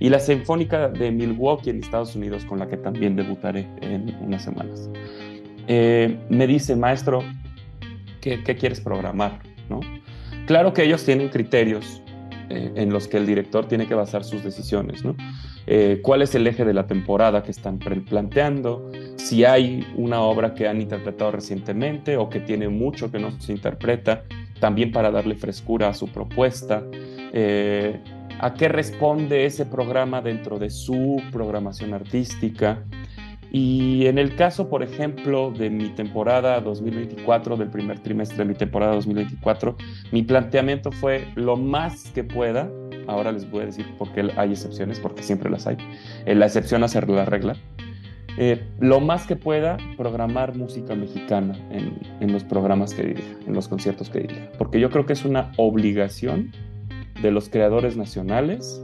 [0.00, 4.42] y la Sinfónica de Milwaukee en Estados Unidos, con la que también debutaré en unas
[4.42, 4.90] semanas.
[5.68, 7.22] Eh, me dice, maestro,
[8.20, 9.40] ¿qué, qué quieres programar?
[9.68, 9.80] ¿No?
[10.46, 12.02] Claro que ellos tienen criterios
[12.50, 15.16] eh, en los que el director tiene que basar sus decisiones, ¿no?
[15.66, 18.90] Eh, ¿Cuál es el eje de la temporada que están planteando?
[19.16, 23.52] Si hay una obra que han interpretado recientemente o que tiene mucho que no se
[23.52, 24.24] interpreta,
[24.60, 26.82] también para darle frescura a su propuesta.
[27.32, 28.00] Eh,
[28.40, 32.82] ¿A qué responde ese programa dentro de su programación artística?
[33.54, 38.54] Y en el caso, por ejemplo, de mi temporada 2024, del primer trimestre de mi
[38.54, 39.76] temporada 2024,
[40.10, 42.70] mi planteamiento fue lo más que pueda.
[43.06, 45.76] Ahora les voy a decir por qué hay excepciones, porque siempre las hay.
[46.24, 47.56] Eh, la excepción hace la regla.
[48.38, 53.52] Eh, lo más que pueda programar música mexicana en, en los programas que dirija, en
[53.52, 54.48] los conciertos que dirija.
[54.56, 56.52] Porque yo creo que es una obligación
[57.20, 58.82] de los creadores nacionales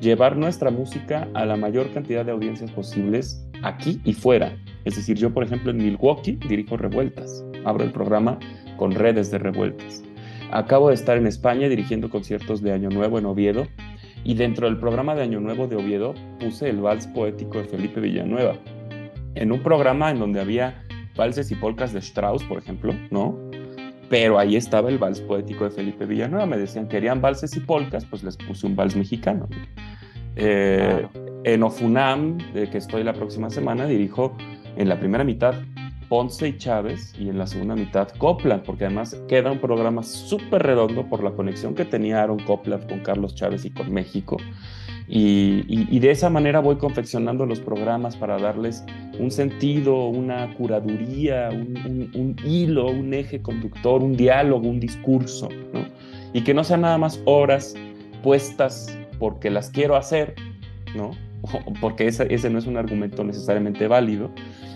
[0.00, 4.56] llevar nuestra música a la mayor cantidad de audiencias posibles aquí y fuera.
[4.84, 8.38] Es decir, yo por ejemplo en Milwaukee dirijo Revueltas, abro el programa
[8.76, 10.02] con redes de Revueltas.
[10.50, 13.66] Acabo de estar en España dirigiendo conciertos de Año Nuevo en Oviedo
[14.22, 18.00] y dentro del programa de Año Nuevo de Oviedo puse el vals poético de Felipe
[18.00, 18.56] Villanueva.
[19.34, 20.82] En un programa en donde había
[21.16, 23.45] valses y polcas de Strauss, por ejemplo, ¿no?
[24.08, 26.46] Pero ahí estaba el vals poético de Felipe Villanueva.
[26.46, 29.48] Me decían, querían valses y polcas, pues les puse un vals mexicano.
[29.50, 29.56] ¿no?
[30.36, 31.08] Eh,
[31.44, 34.36] En Ofunam, de que estoy la próxima semana, dirijo
[34.76, 35.54] en la primera mitad
[36.08, 40.62] Ponce y Chávez y en la segunda mitad Copland, porque además queda un programa súper
[40.62, 44.36] redondo por la conexión que tenía Aaron Copland con Carlos Chávez y con México.
[45.08, 48.84] Y, de esa manera voy confeccionando los programas para darles
[49.18, 55.84] un sentido, una curaduría, un, hilo, un eje conductor, un diálogo, un discurso, ¿no?
[56.32, 57.74] Y que no sean nada más horas
[58.22, 60.34] puestas porque las quiero hacer,
[60.94, 61.12] ¿no?
[61.80, 64.30] Porque ese, ese no es un argumento necesariamente válido,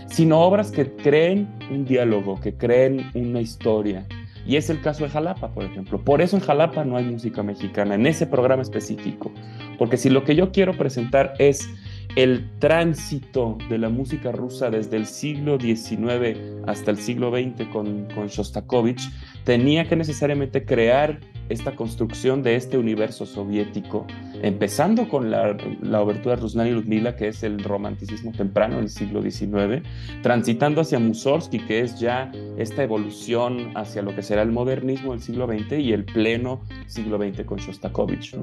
[0.07, 4.07] sino obras que creen un diálogo, que creen una historia.
[4.51, 6.03] Y es el caso de Jalapa, por ejemplo.
[6.03, 9.31] Por eso en Jalapa no hay música mexicana, en ese programa específico.
[9.79, 11.71] Porque si lo que yo quiero presentar es
[12.17, 16.37] el tránsito de la música rusa desde el siglo XIX
[16.67, 19.09] hasta el siglo XX con, Shostakovich
[19.45, 24.07] tenía que necesariamente crear esta construcción de este universo soviético,
[24.43, 29.21] empezando con la, la obertura Ruslan y Ludmila, que es el romanticismo temprano del siglo
[29.21, 29.83] XIX,
[30.23, 35.21] transitando hacia Mussorgsky, que es ya esta evolución hacia lo que será el modernismo del
[35.21, 38.37] siglo XX y el pleno siglo XX con Shostakovich.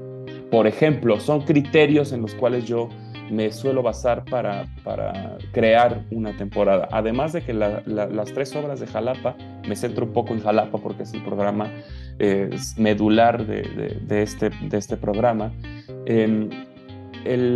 [0.51, 2.89] Por ejemplo, son criterios en los cuales yo
[3.29, 6.87] me suelo basar para, para crear una temporada.
[6.91, 9.35] Además de que las tres obras de Jalapa,
[9.67, 11.69] me centro un poco en Jalapa porque es el programa
[12.77, 15.51] medular de, de, este, de este programa.
[16.05, 16.49] en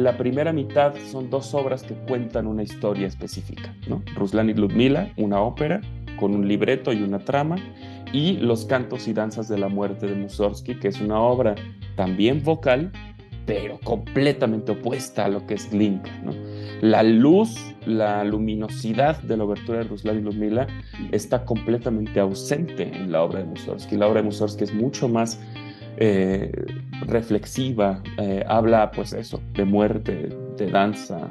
[0.04, 4.04] la primera mitad son dos obras que cuentan una historia específica, ¿no?
[4.16, 5.80] Ruslan y Ludmila, una ópera
[6.22, 7.56] con un libreto y una trama,
[8.14, 11.56] y Los cantos y danzas de la muerte de Mussorgsky, que es una obra
[11.96, 12.92] también vocal,
[13.52, 16.10] pero completamente opuesta a lo que es Glinka.
[16.24, 16.32] ¿no?
[16.80, 20.68] La luz, la luminosidad de la obertura de Ruslan y Ludmila
[21.12, 23.98] está completamente ausente en la obra de Mussorgsky.
[23.98, 25.38] La obra de Mussorgsky es mucho más
[25.98, 26.50] eh,
[27.08, 31.28] reflexiva, eh, habla pues eso, de muerte, de danza,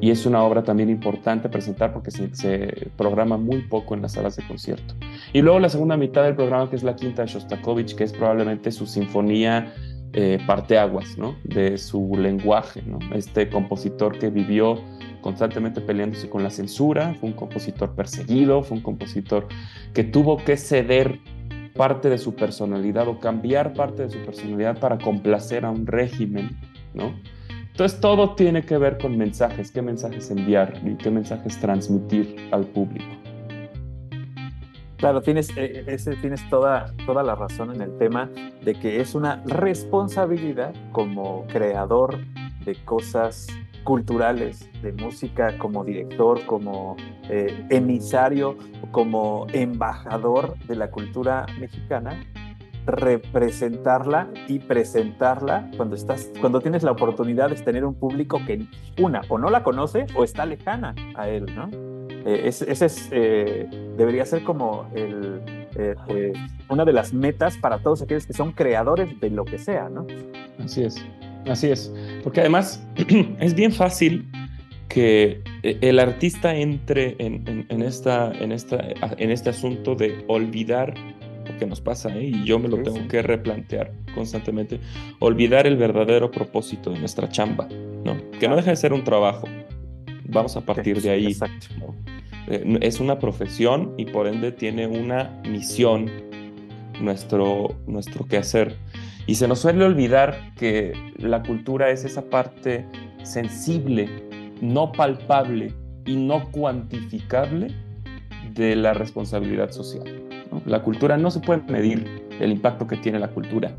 [0.00, 4.12] y es una obra también importante presentar porque se, se, programa muy poco en las
[4.12, 4.94] salas de concierto.
[5.32, 8.12] Y luego la segunda mitad del programa, que es la quinta de Shostakovich, que es
[8.12, 9.72] probablemente su sinfonía
[10.14, 11.36] eh, parteaguas ¿no?
[11.44, 12.82] de su lenguaje.
[13.12, 14.80] Este compositor que vivió
[15.20, 19.46] constantemente peleándose con la censura, fue un compositor perseguido, fue un compositor
[19.92, 21.20] que tuvo que ceder
[21.76, 26.56] parte de su personalidad o cambiar parte de su personalidad para complacer a un régimen,
[26.94, 27.14] ¿no?
[27.70, 32.64] Entonces todo tiene que ver con mensajes, qué mensajes enviar y qué mensajes transmitir al
[32.66, 33.17] público.
[34.98, 38.28] Claro, tienes, eh, ese, tienes toda, toda la razón en el tema
[38.62, 42.18] de que es una responsabilidad como creador
[42.64, 43.46] de cosas
[43.84, 46.96] culturales, de música, como director, como
[47.30, 48.56] eh, emisario,
[48.90, 52.20] como embajador de la cultura mexicana,
[52.84, 58.66] representarla y presentarla cuando estás, cuando tienes la oportunidad de tener un público que
[59.00, 61.97] una o no la conoce o está lejana a él, ¿no?
[62.28, 65.40] Eh, ese, es, eh, debería ser como el,
[65.76, 66.32] eh,
[66.68, 70.06] una de las metas para todos aquellos que son creadores de lo que sea, ¿no?
[70.62, 71.02] Así es,
[71.46, 71.90] así es.
[72.22, 72.86] Porque además
[73.40, 74.30] es bien fácil
[74.90, 78.76] que el artista entre en, en, esta, en, esta,
[79.16, 80.92] en este asunto de olvidar
[81.46, 84.80] lo que nos pasa, y yo me lo tengo que replantear constantemente,
[85.18, 87.68] olvidar el verdadero propósito de nuestra chamba,
[88.04, 88.18] ¿no?
[88.38, 89.48] Que no deja de ser un trabajo.
[90.24, 91.26] Vamos a partir de ahí.
[91.28, 91.68] Exacto.
[91.80, 92.17] Eh,
[92.48, 96.10] es una profesión y por ende tiene una misión
[97.00, 98.76] nuestro, nuestro quehacer.
[99.26, 102.86] Y se nos suele olvidar que la cultura es esa parte
[103.22, 104.08] sensible,
[104.62, 105.72] no palpable
[106.06, 107.68] y no cuantificable
[108.54, 110.22] de la responsabilidad social.
[110.64, 113.76] La cultura no se puede medir el impacto que tiene la cultura.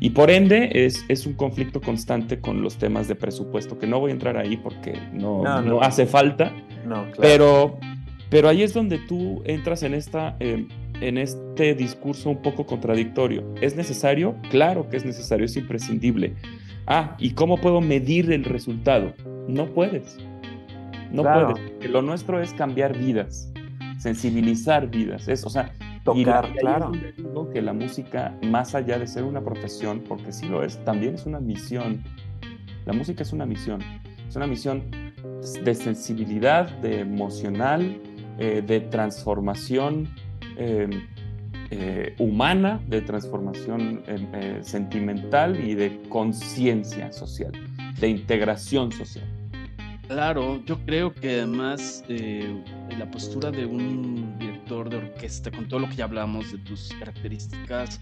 [0.00, 4.00] Y por ende es, es un conflicto constante con los temas de presupuesto, que no
[4.00, 6.52] voy a entrar ahí porque no, no, hace falta.
[6.84, 7.78] No, pero,
[8.30, 10.66] pero ahí es donde tú entras en, esta, eh,
[11.00, 13.44] en este discurso un poco contradictorio.
[13.60, 14.36] ¿Es necesario?
[14.50, 16.34] Claro que es necesario, es imprescindible.
[16.86, 19.14] Ah, ¿y cómo puedo medir el resultado?
[19.48, 20.18] No puedes.
[21.12, 21.90] No puedes.
[21.90, 23.52] Lo nuestro es cambiar vidas,
[23.98, 25.28] sensibilizar vidas.
[25.28, 25.72] Es, o sea,
[26.04, 26.92] tocar, claro.
[27.16, 31.14] Digo que la música, más allá de ser una profesión, porque sí lo es, también
[31.14, 32.02] es una misión.
[32.86, 33.80] La música es una misión.
[34.28, 34.84] Es una misión
[35.62, 38.00] de sensibilidad, de emocional,
[38.38, 40.08] eh, de transformación
[40.56, 41.06] em,
[41.70, 47.52] eh, humana, de transformación eh, sentimental y de conciencia social,
[48.00, 49.26] de integración social.
[50.08, 55.88] Claro, yo creo que además la postura de un director de orquesta, con todo lo
[55.88, 58.00] que ya hablamos de tus características,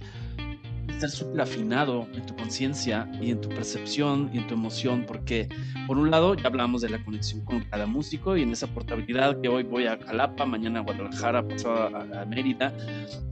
[0.89, 5.49] estar súper afinado en tu conciencia y en tu percepción y en tu emoción, porque
[5.87, 9.41] por un lado ya hablamos de la conexión con cada músico y en esa portabilidad
[9.41, 12.73] que hoy voy a Calapa, mañana a Guadalajara, pasado a, a Mérida,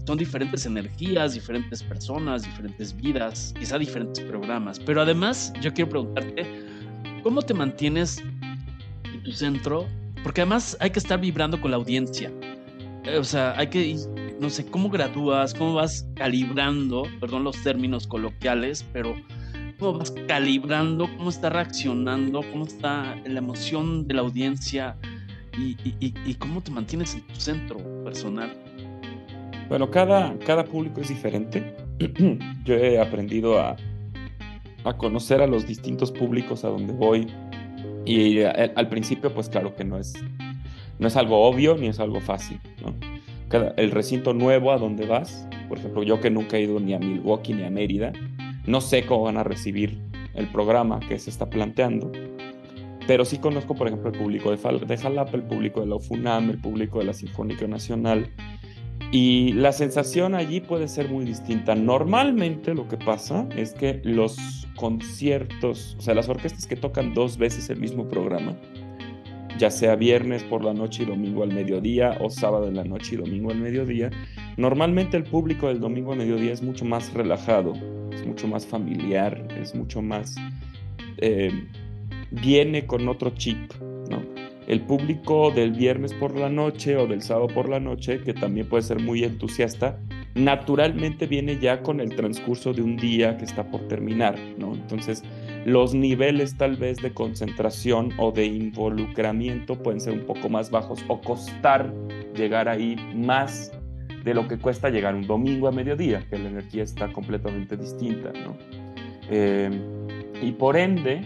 [0.06, 6.46] son diferentes energías, diferentes personas, diferentes vidas, quizá diferentes programas, pero además yo quiero preguntarte,
[7.22, 8.22] ¿cómo te mantienes
[9.04, 9.86] en tu centro?
[10.22, 12.32] Porque además hay que estar vibrando con la audiencia.
[13.18, 13.96] O sea, hay que
[14.40, 19.14] no sé, cómo gradúas, cómo vas calibrando, perdón los términos coloquiales, pero
[19.78, 24.96] cómo vas calibrando, cómo está reaccionando, cómo está la emoción de la audiencia
[25.58, 28.52] y, cómo te mantienes en tu centro personal.
[29.68, 31.74] Bueno, cada, cada público es diferente.
[32.64, 33.76] Yo he aprendido a,
[34.84, 37.26] a conocer a los distintos públicos a donde voy
[38.04, 40.14] Y eh, al principio, pues claro que no es,
[40.98, 42.94] no es algo obvio ni es algo fácil, ¿no?
[43.50, 46.98] El recinto nuevo a donde vas, por ejemplo, yo que nunca he ido ni a
[46.98, 48.12] Milwaukee ni a Mérida,
[48.66, 49.98] no sé cómo van a recibir
[50.34, 52.10] el programa que se está planteando,
[53.06, 56.50] pero sí conozco, por ejemplo, el público de, de Jalapa, el público de la UFUNAM,
[56.50, 58.28] el público de la Sinfónica Nacional,
[59.12, 61.76] y la sensación allí puede ser muy distinta.
[61.76, 64.36] Normalmente lo que pasa es que los
[64.74, 68.56] conciertos, o sea, las orquestas que tocan dos veces el mismo programa,
[69.58, 73.14] ya sea viernes por la noche y domingo al mediodía o sábado en la noche
[73.14, 74.10] y domingo al mediodía,
[74.56, 77.72] normalmente el público del domingo al mediodía es mucho más relajado,
[78.12, 80.36] es mucho más familiar, es mucho más...
[81.18, 81.50] Eh,
[82.30, 83.72] viene con otro chip,
[84.10, 84.22] ¿no?
[84.66, 88.68] El público del viernes por la noche o del sábado por la noche, que también
[88.68, 90.00] puede ser muy entusiasta,
[90.34, 94.74] naturalmente viene ya con el transcurso de un día que está por terminar, ¿no?
[94.74, 95.22] Entonces,
[95.66, 101.04] los niveles tal vez de concentración o de involucramiento pueden ser un poco más bajos
[101.08, 101.92] o costar
[102.36, 103.72] llegar ahí más
[104.22, 108.32] de lo que cuesta llegar un domingo a mediodía, que la energía está completamente distinta,
[108.32, 108.56] ¿no?
[109.28, 109.68] Eh,
[110.40, 111.22] y por ende,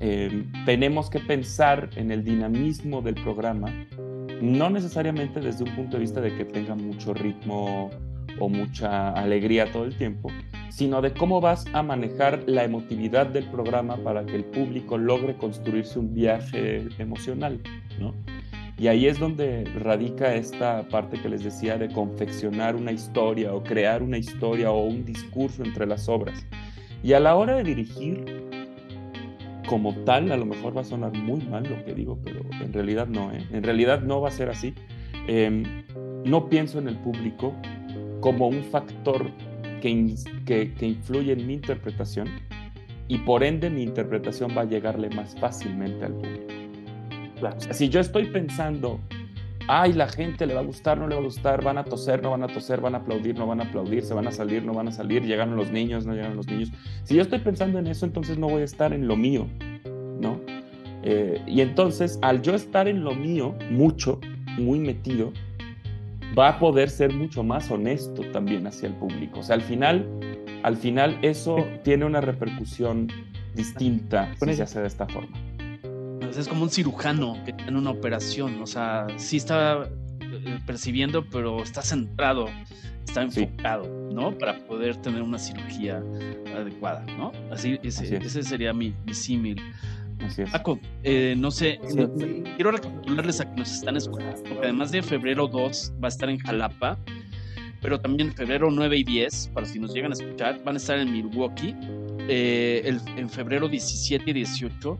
[0.00, 3.72] eh, tenemos que pensar en el dinamismo del programa,
[4.42, 7.90] no necesariamente desde un punto de vista de que tenga mucho ritmo
[8.40, 10.28] o mucha alegría todo el tiempo,
[10.68, 15.36] sino de cómo vas a manejar la emotividad del programa para que el público logre
[15.36, 17.60] construirse un viaje emocional,
[18.00, 18.14] ¿no?
[18.78, 23.62] Y ahí es donde radica esta parte que les decía de confeccionar una historia o
[23.62, 26.44] crear una historia o un discurso entre las obras.
[27.02, 28.46] Y a la hora de dirigir,
[29.66, 32.72] como tal, a lo mejor va a sonar muy mal lo que digo, pero en
[32.72, 33.46] realidad no, ¿eh?
[33.50, 34.74] En realidad no va a ser así.
[35.26, 35.62] Em,
[36.24, 37.54] no pienso en el público
[38.20, 39.30] como un factor
[39.80, 40.14] que,
[40.44, 42.28] que, influye en mi interpretación
[43.08, 46.46] y por ende mi interpretación va a llegarle más fácilmente al público.
[47.70, 49.00] si yo estoy pensando,
[49.68, 52.22] ay, la gente le va a gustar, no le va a gustar, van a toser,
[52.22, 54.64] no van a toser, van a aplaudir, no van a aplaudir, se van a salir,
[54.64, 56.72] no van a salir, llegaron los niños, no llegaron los niños.
[57.04, 59.46] Si yo estoy pensando en eso, entonces no voy a estar en lo mío,
[60.20, 60.40] ¿no?
[61.02, 64.20] Eh, y entonces, al yo estar en lo mío mucho,
[64.58, 65.32] muy metido,
[66.38, 69.40] va a poder ser mucho más honesto también hacia el público.
[69.40, 70.06] O sea, al final,
[70.62, 73.08] al final eso tiene una repercusión
[73.54, 75.36] distinta si se hace de esta forma.
[76.36, 79.88] Es como un cirujano que tiene una operación, o sea, sí está
[80.20, 82.46] eh, percibiendo, pero está centrado,
[83.06, 84.36] está enfocado, ¿no?
[84.36, 86.02] Para poder tener una cirugía
[86.54, 87.32] adecuada, ¿no?
[87.50, 89.62] Así, ese, sería mi, mi símil.
[90.50, 91.80] Paco, eh, no sé,
[92.56, 96.28] quiero recapitularles a que nos están escuchando, porque además de febrero 2 va a estar
[96.28, 96.98] en Jalapa,
[97.80, 100.98] pero también febrero 9 y 10, para si nos llegan a escuchar, van a estar
[100.98, 101.74] en Milwaukee.
[102.28, 104.98] Eh, en febrero 17 y 18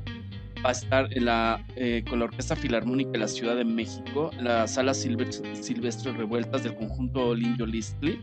[0.65, 4.31] va a estar en la, eh, con la Orquesta Filarmónica de la Ciudad de México,
[4.41, 8.21] la Sala Silvestre, Revueltas del conjunto Linjo Listli.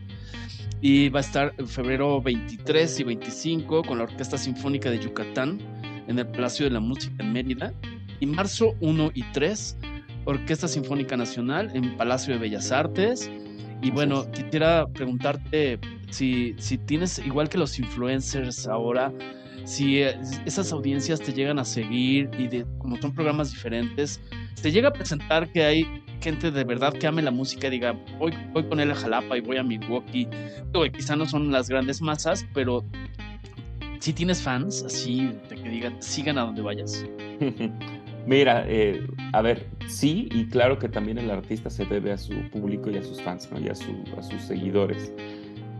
[0.80, 5.58] Y va a estar en febrero 23 y 25 con la Orquesta Sinfónica de Yucatán
[6.08, 7.72] en el Palacio de la Música en Mérida.
[8.20, 9.76] Y marzo 1 y 3,
[10.24, 13.30] Orquesta Sinfónica Nacional en Palacio de Bellas Artes.
[13.82, 15.78] Y bueno, quisiera preguntarte
[16.10, 19.12] si, si tienes, igual que los influencers ahora,
[19.64, 24.20] si eh, esas audiencias te llegan a seguir y de, como son programas diferentes,
[24.62, 27.92] te llega a presentar que hay gente de verdad que ame la música y diga,
[28.18, 30.26] voy, voy con él a Jalapa y voy a Milwaukee.
[30.94, 32.82] quizá no son las grandes masas, pero
[34.04, 37.06] si tienes fans así de que digan, sigan a donde vayas.
[38.26, 39.02] Mira, eh,
[39.32, 42.98] a ver, sí, y claro que también el artista se debe a su público y
[42.98, 43.58] a sus fans, ¿no?
[43.58, 45.10] Y a, sus seguidores.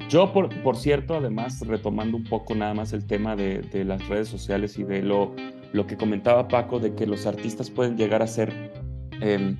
[0.09, 4.09] Yo, por, por, cierto, además, retomando un poco nada más el tema de, de, las
[4.09, 5.35] redes sociales y de lo,
[5.75, 8.73] lo que comentaba Paco, de que los artistas pueden llegar a ser
[9.21, 9.59] em,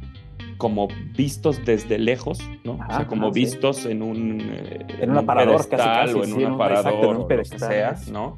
[0.57, 2.73] como vistos desde lejos, ¿no?
[2.75, 7.17] o sea, como vistos en un, eh, en un aparador casi, o en un aparador,
[7.17, 8.37] o que sea, ¿no?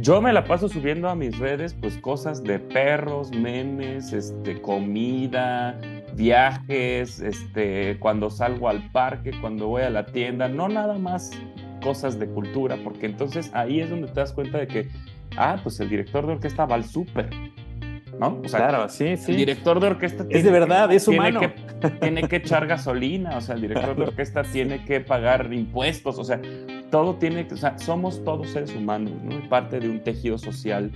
[0.00, 5.76] Yo me la paso subiendo a mis redes pues cosas de perros, memes, este, comida,
[6.14, 11.32] viajes, este, cuando salgo al parque, cuando voy a la tienda, no nada más
[11.82, 14.88] cosas de cultura, porque entonces ahí es donde te das cuenta de que,
[15.36, 17.30] ah, pues el director de orquesta va al súper,
[18.20, 18.40] ¿no?
[18.44, 19.32] O sea, claro, sí, sí.
[19.32, 21.40] El director de orquesta es de verdad, es humano.
[21.40, 25.52] Tiene que, tiene que echar gasolina, o sea, el director de orquesta tiene que pagar
[25.52, 26.40] impuestos, o sea,
[26.90, 29.48] todo tiene que, o sea, somos todos seres humanos, ¿no?
[29.48, 30.90] Parte de un tejido social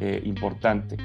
[0.00, 0.96] eh, importante.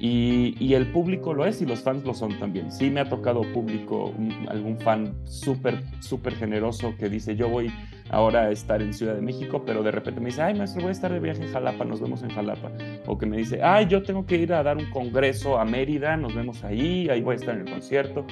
[0.00, 2.70] Y, y, el público lo es y los fans lo son también.
[2.70, 4.14] Sí me ha tocado público,
[4.46, 7.72] algún fan súper, súper generoso que dice, yo voy
[8.10, 10.92] ahora estar en Ciudad de México, pero de repente me dice, ay, maestro, voy a
[10.92, 12.70] estar de viaje en Jalapa, nos vemos en Jalapa.
[13.06, 16.16] O que me dice, ay, yo tengo que ir a dar un congreso a Mérida,
[16.16, 18.24] nos vemos ahí, ahí voy a estar en el concierto.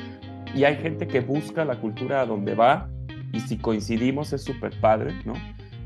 [0.55, 2.89] Y hay gente que busca la cultura a donde va
[3.33, 5.35] y si coincidimos es súper padre, ¿no?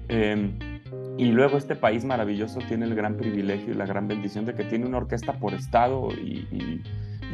[0.08, 0.58] Em,
[1.18, 4.64] y luego este país maravilloso tiene el gran privilegio y la gran bendición de que
[4.64, 6.82] tiene una orquesta por estado y, y,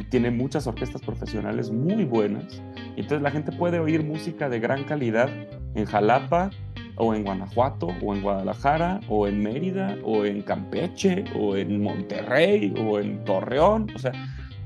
[0.09, 2.61] tiene muchas orquestas profesionales muy buenas.
[2.95, 5.29] Y entonces la gente puede oír música de gran calidad
[5.73, 6.51] en Jalapa
[6.97, 12.73] o en Guanajuato o en Guadalajara o en Mérida o en Campeche o en Monterrey
[12.77, 13.87] o en Torreón.
[13.95, 14.11] O sea,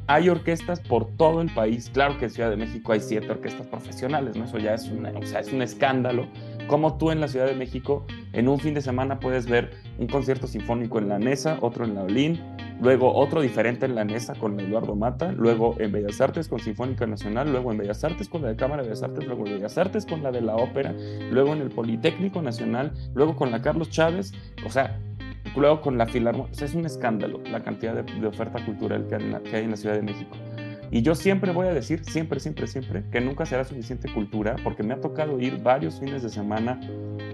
[0.07, 1.89] hay orquestas por todo el país.
[1.93, 4.45] Claro que en Ciudad de México hay siete orquestas profesionales, ¿no?
[4.45, 6.27] Eso ya es, una, un escándalo.
[6.67, 10.07] Como tú en la Ciudad de México, en un fin de semana puedes ver un
[10.07, 12.39] concierto sinfónico en la Nesa, otro en la Olin,
[12.81, 17.05] luego otro diferente en la Nesa con Eduardo Mata, luego en Bellas Artes con Sinfónica
[17.05, 19.77] Nacional, luego en Bellas Artes con la de Cámara de Bellas Artes, luego en Bellas
[19.77, 20.95] Artes con la de la Ópera,
[21.29, 24.33] luego en el Politécnico Nacional, luego con la Carlos Chávez.
[24.65, 24.99] O sea,
[25.55, 29.71] Luego con la Filarmónica, es un escándalo la cantidad de, oferta cultural que hay, en
[29.71, 30.35] la, Ciudad de México.
[30.91, 34.83] Y yo siempre voy a decir, siempre, siempre, siempre, que nunca será suficiente cultura, porque
[34.83, 36.79] me ha tocado ir varios fines de semana,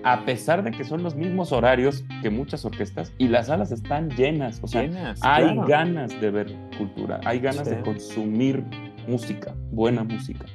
[0.03, 4.09] a pesar de que son los mismos horarios que muchas orquestas, y las salas están
[4.11, 4.59] llenas.
[4.61, 4.87] O sea,
[5.21, 8.63] hay ganas de ver cultura, hay ganas de consumir
[9.07, 10.45] música, buena música.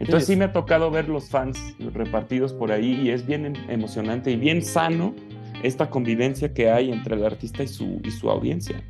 [0.00, 3.52] Entonces sí me ha tocado ver los fans repartidos por ahí y es bien em,
[3.68, 5.14] emocionante y bien sano
[5.62, 8.82] esta convivencia que hay entre el artista y su, y su audiencia.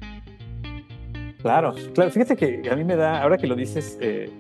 [1.43, 4.31] Claro, claro, fíjate que a mí me da, ahora que lo dices eh,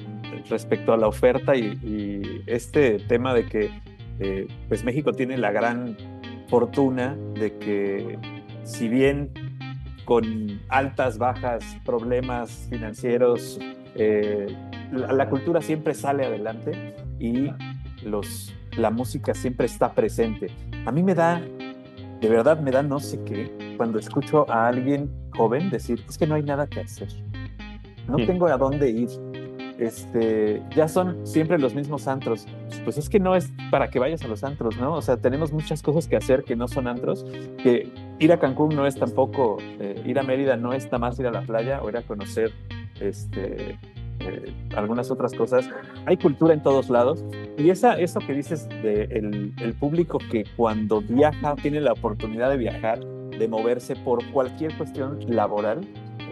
[0.48, 3.70] respecto a la oferta y, este tema de que
[4.18, 5.96] eh, pues México tiene la gran
[6.48, 8.18] fortuna de que
[8.64, 9.30] si bien
[10.04, 13.58] con altas, bajas, problemas financieros,
[13.94, 14.46] eh,
[14.92, 17.50] la, la, cultura siempre sale adelante y
[18.04, 20.48] los, la música siempre está presente.
[20.84, 21.40] A mí me da
[22.20, 26.26] de verdad me da no sé qué cuando escucho a alguien joven decir, es que
[26.26, 27.08] no hay nada que hacer,
[28.06, 29.08] no tengo a dónde ir,
[29.80, 32.46] este, ya son siempre los mismos antros.
[32.84, 34.94] Pues es que no es para que vayas a los antros, ¿no?
[34.94, 37.24] O sea, tenemos muchas cosas que hacer que no son antros,
[37.62, 41.26] que ir a Cancún no es tampoco, eh, ir a Mérida no está más ir
[41.26, 42.52] a la playa o ir a conocer
[43.00, 43.78] este,
[44.20, 45.68] eh, algunas otras cosas.
[46.06, 47.24] Hay cultura en todos lados.
[47.56, 52.50] Y esa, eso que dices del de el público que cuando viaja, tiene la oportunidad
[52.50, 55.80] de viajar, de moverse por cualquier cuestión laboral,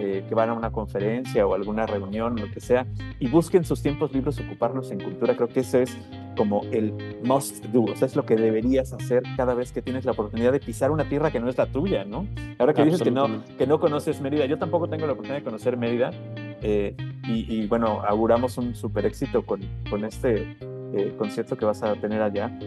[0.01, 2.86] eh, que van a una conferencia o alguna reunión, lo que sea,
[3.18, 5.34] y busquen sus tiempos libres ocuparlos en cultura.
[5.34, 5.99] Creo que eso es
[6.36, 10.05] como el must do, o sea, es lo que deberías hacer cada vez que tienes
[10.05, 12.28] la oportunidad de pisar una tierra que no es la tuya, ¿no?
[12.61, 15.45] Ahora que dices que no, que no conoces Mérida, yo tampoco tengo la oportunidad de
[15.45, 16.12] conocer Mérida,
[16.63, 19.63] eh, y, bueno, auguramos un super éxito con,
[20.05, 20.57] este
[20.95, 22.59] eh, concierto que vas a tener allá.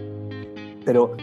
[0.86, 1.16] Pero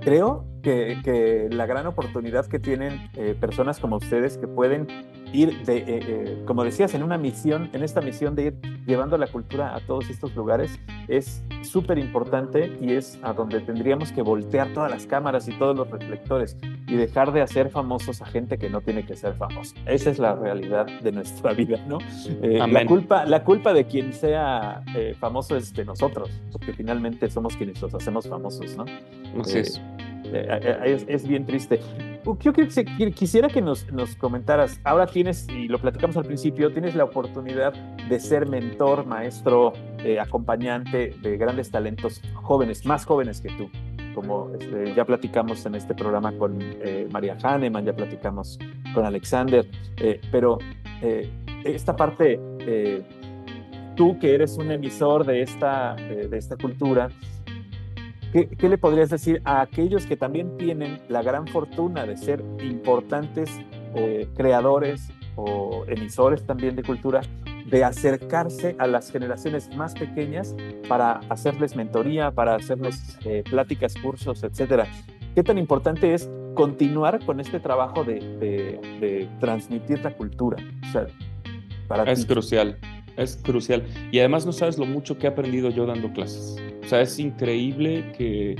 [0.00, 4.86] creo que, la gran oportunidad que tienen eh, personas como ustedes que pueden
[5.32, 8.54] ir, de, como decías, en una misión, en esta misión de ir
[8.86, 14.12] llevando la cultura a todos estos lugares, es súper importante y es a donde tendríamos
[14.12, 16.56] que voltear todas las cámaras y todos los reflectores
[16.86, 19.74] y dejar de hacer famosos a gente que no tiene que ser famosa.
[19.86, 21.98] Esa es la realidad de nuestra vida, ¿no?
[22.42, 24.82] Eh, la, culpa, la culpa de quien sea
[25.18, 28.84] famoso es de nosotros, porque finalmente somos quienes los hacemos famosos, ¿no?
[29.40, 29.80] Así es.
[30.32, 31.80] Es, es, bien triste.
[32.40, 32.52] Yo
[33.14, 37.72] quisiera que nos, nos, comentaras, ahora tienes, y lo platicamos al principio, tienes la oportunidad
[38.08, 43.70] de ser mentor, maestro, eh, acompañante de grandes talentos jóvenes, más jóvenes que tú,
[44.14, 48.58] como este, ya platicamos en este programa con eh, María Hahnemann, ya platicamos
[48.94, 50.58] con Alexander, eh, pero
[51.64, 52.40] esta parte,
[53.94, 57.10] tú que eres un emisor de esta, de esta cultura,
[58.34, 63.48] ¿Qué, le podrías decir a aquellos que también tienen la gran fortuna de ser importantes
[63.94, 67.20] eh, creadores o emisores también de cultura,
[67.74, 70.54] de acercarse a las generaciones más pequeñas
[70.86, 74.86] para hacerles mentoría, para hacerles eh, pláticas, cursos, etcétera?
[75.34, 80.56] ¿Qué tan importante es continuar con este trabajo de, transmitir la cultura?
[81.88, 82.78] para es crucial,
[83.16, 83.82] es crucial.
[84.12, 86.56] Y además no sabes lo mucho que he aprendido yo dando clases.
[86.84, 88.54] O sea, es increíble que,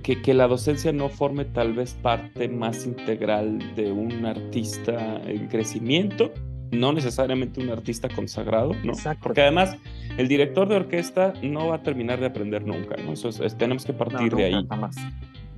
[0.00, 6.32] que, la docencia no forme tal vez parte más integral de un artista en crecimiento,
[6.70, 8.92] no necesariamente un artista consagrado, ¿no?
[9.22, 9.76] Porque además
[10.16, 13.12] el director de orquesta no va a terminar de aprender nunca, ¿no?
[13.12, 14.66] Eso tenemos que partir de ahí.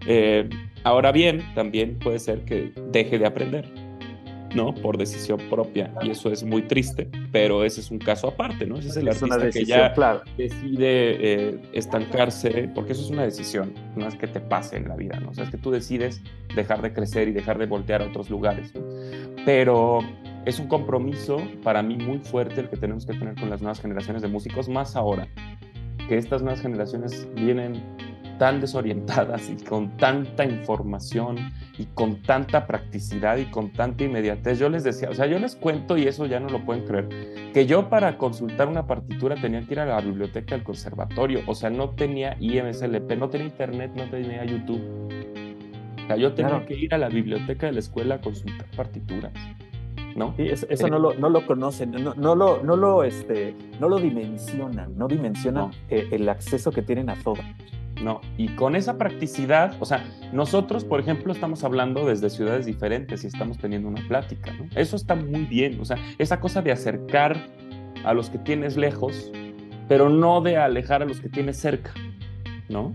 [0.06, 0.48] Eh,
[0.84, 3.82] ahora bien, también puede ser que deje de aprender.
[4.54, 4.74] ¿no?
[4.74, 5.90] Por decisión propia.
[6.02, 8.78] Y eso es muy triste, pero ese es un caso aparte, ¿no?
[8.78, 9.94] Ese es el artista que ya
[10.36, 14.96] decide eh, estancarse, porque eso es una decisión, no es que te pase en la
[14.96, 15.30] vida, ¿no?
[15.30, 16.20] O sea, es que tú decides
[16.54, 18.74] dejar de crecer y dejar de voltear a otros lugares,
[19.46, 20.00] Pero
[20.45, 23.80] es un compromiso para mí muy fuerte el que tenemos que tener con las nuevas
[23.80, 25.28] generaciones de músicos, más ahora
[26.09, 27.80] que estas nuevas generaciones vienen
[28.38, 31.36] tan desorientadas y con tanta información
[31.78, 34.59] y con tanta practicidad y con tanta inmediatez.
[34.59, 37.09] Yo les decía, o sea, yo les cuento y eso ya no lo pueden creer,
[37.53, 41.55] que yo para consultar una partitura tenía que ir a la biblioteca del conservatorio, o
[41.55, 44.82] sea, no tenía IMSLP, no tenía internet, no tenía YouTube.
[46.03, 49.32] O sea, yo tenía que ir a la biblioteca de la escuela a consultar partituras.
[50.16, 50.34] ¿No?
[50.38, 54.96] eso, no, lo, no lo conocen, no, no, lo, no, lo, este, no lo dimensionan,
[54.96, 57.42] no dimensionan eh, el acceso que tienen a todo.
[58.02, 63.22] No, y con esa practicidad, o sea, nosotros, por ejemplo, estamos hablando desde ciudades diferentes
[63.22, 64.66] y estamos teniendo una plática, ¿no?
[64.74, 67.46] Eso está muy bien, o sea, esa cosa de acercar
[68.04, 69.30] a los que tienes lejos,
[69.88, 71.92] pero no de alejar a los que tienes cerca,
[72.68, 72.92] ¿no?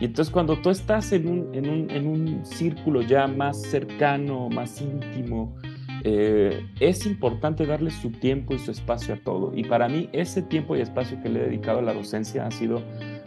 [0.00, 4.48] Y entonces cuando tú estás en un, en un, en un círculo ya más cercano,
[4.48, 5.56] más íntimo,
[6.04, 9.52] eh, es importante darle su tiempo y su espacio a todo.
[9.54, 12.50] Y para mí ese tiempo y espacio que le he dedicado a la docencia ha
[12.50, 12.82] sido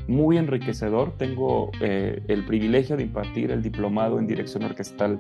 [0.08, 1.18] muy enriquecedor.
[1.18, 5.20] Tengo eh, el privilegio de impartir el diplomado en dirección orquestal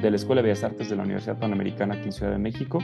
[0.00, 2.78] de la Escuela de Bellas Artes de la Universidad Panamericana aquí en Ciudad de México.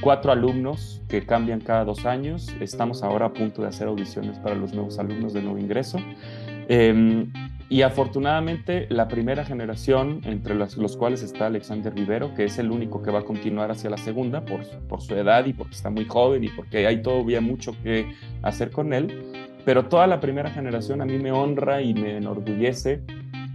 [0.00, 2.54] Cuatro alumnos que cambian cada dos años.
[2.60, 5.98] Estamos ahora a punto de hacer audiciones para los nuevos alumnos de nuevo ingreso.
[6.68, 7.30] Em,
[7.68, 12.70] y afortunadamente la primera generación, entre los, los, cuales está Alexander Rivero, que es el
[12.70, 15.90] único que va a continuar hacia la segunda por, por su edad y porque está
[15.90, 20.50] muy joven y porque hay todavía mucho que hacer con él, pero toda la primera
[20.50, 23.02] generación a mí me honra y me enorgullece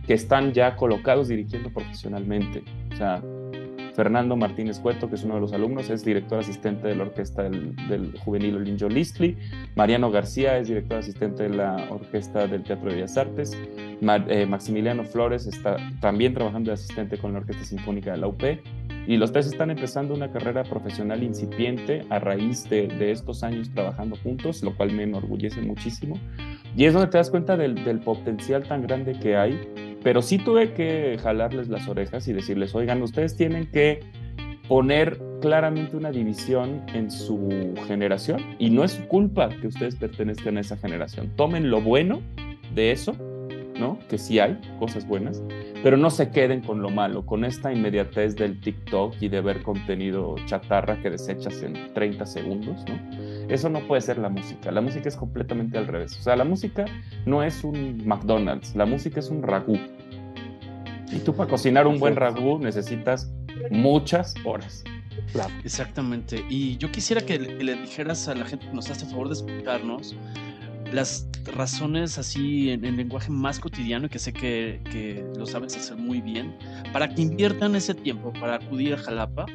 [0.05, 2.63] que están ya colocados dirigiendo profesionalmente.
[2.91, 3.23] O sea,
[3.95, 7.43] Fernando Martínez Cueto, que es uno de los alumnos, es director asistente de la orquesta
[7.43, 9.37] del, juvenil Olinjo Listli.
[9.75, 13.57] Mariano García es director asistente de la orquesta del Teatro de Bellas Artes.
[14.01, 18.43] Eh, Maximiliano Flores está también trabajando de asistente con la Orquesta Sinfónica de la UP.
[19.07, 24.15] Y los tres están empezando una carrera profesional incipiente a raíz de, estos años trabajando
[24.17, 26.19] juntos, lo cual me enorgullece muchísimo.
[26.77, 29.59] Y es donde te das cuenta del, del potencial tan grande que hay
[30.03, 33.99] pero sí tuve que jalarles las orejas y decirles, oigan, ustedes tienen que
[34.67, 40.57] poner claramente una división en su generación y no es su culpa que ustedes pertenezcan
[40.57, 41.31] a esa generación.
[41.35, 42.21] Tomen lo bueno
[42.73, 43.15] de eso,
[43.79, 43.99] ¿no?
[44.07, 45.43] Que sí hay cosas buenas,
[45.83, 49.63] pero no se queden con lo malo, con esta inmediatez del TikTok y de ver
[49.63, 52.99] contenido chatarra que desechas en 30 segundos, ¿no?
[53.49, 54.71] Eso no puede ser la música.
[54.71, 56.17] La música es completamente al revés.
[56.17, 56.85] O sea, la música
[57.25, 59.77] no es un McDonald's, la música es un ragú.
[61.11, 63.33] Y tú para cocinar un buen ragú necesitas
[63.69, 64.83] muchas horas.
[65.63, 66.43] Exactamente.
[66.49, 70.15] Y yo quisiera que le, dijeras a la gente que nos hace favor de escucharnos
[70.91, 75.97] las razones así en, el lenguaje más cotidiano que sé que, que, lo sabes hacer
[75.97, 76.55] muy bien,
[76.93, 79.45] para que inviertan ese tiempo para acudir a Jalapa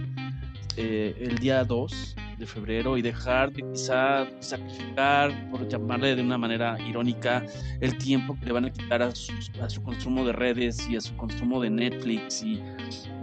[0.76, 6.36] eh, el día 2 de febrero y dejar de quizá sacrificar, por llamarle de una
[6.36, 7.42] manera irónica,
[7.80, 11.16] el tiempo que le van a quitar a, su consumo de redes y a su
[11.16, 12.62] consumo de Netflix y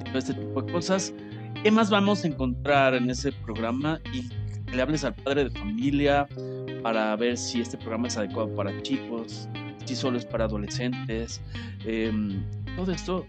[0.05, 1.14] todo este tipo de cosas.
[1.61, 4.01] ¿Qué más vamos a encontrar en ese programa?
[4.74, 6.28] Que le hables al padre de familia
[6.82, 9.47] para ver si este programa es adecuado para chicos,
[9.86, 11.41] si solo es para adolescentes.
[11.86, 12.43] Em,
[12.76, 13.28] todo esto,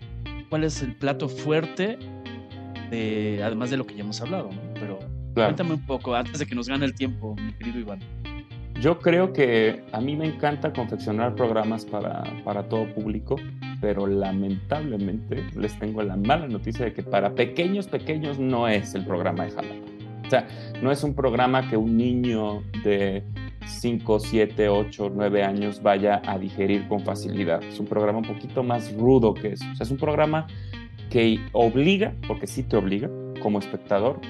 [0.48, 1.98] ¿cuál es el plato fuerte?
[2.90, 4.98] De, además de lo que ya hemos hablado, pero
[5.34, 7.98] Cuéntame un poco, antes de que nos gane el tiempo, mi querido Iván.
[8.80, 13.36] Yo creo que a mí me encanta confeccionar programas para, para todo público,
[13.80, 19.04] pero lamentablemente les tengo la mala noticia de que para pequeños, pequeños no es el
[19.04, 19.83] programa de Jalapa.
[20.26, 20.46] O sea,
[20.82, 23.22] no es un programa que un niño de
[23.66, 27.62] 5, 7, 8, 9 años vaya a digerir con facilidad.
[27.62, 29.64] Es un programa un poquito más rudo que eso.
[29.72, 30.46] O sea, es un programa
[31.10, 33.08] que obliga, porque sí te obliga
[33.42, 34.20] como espectador,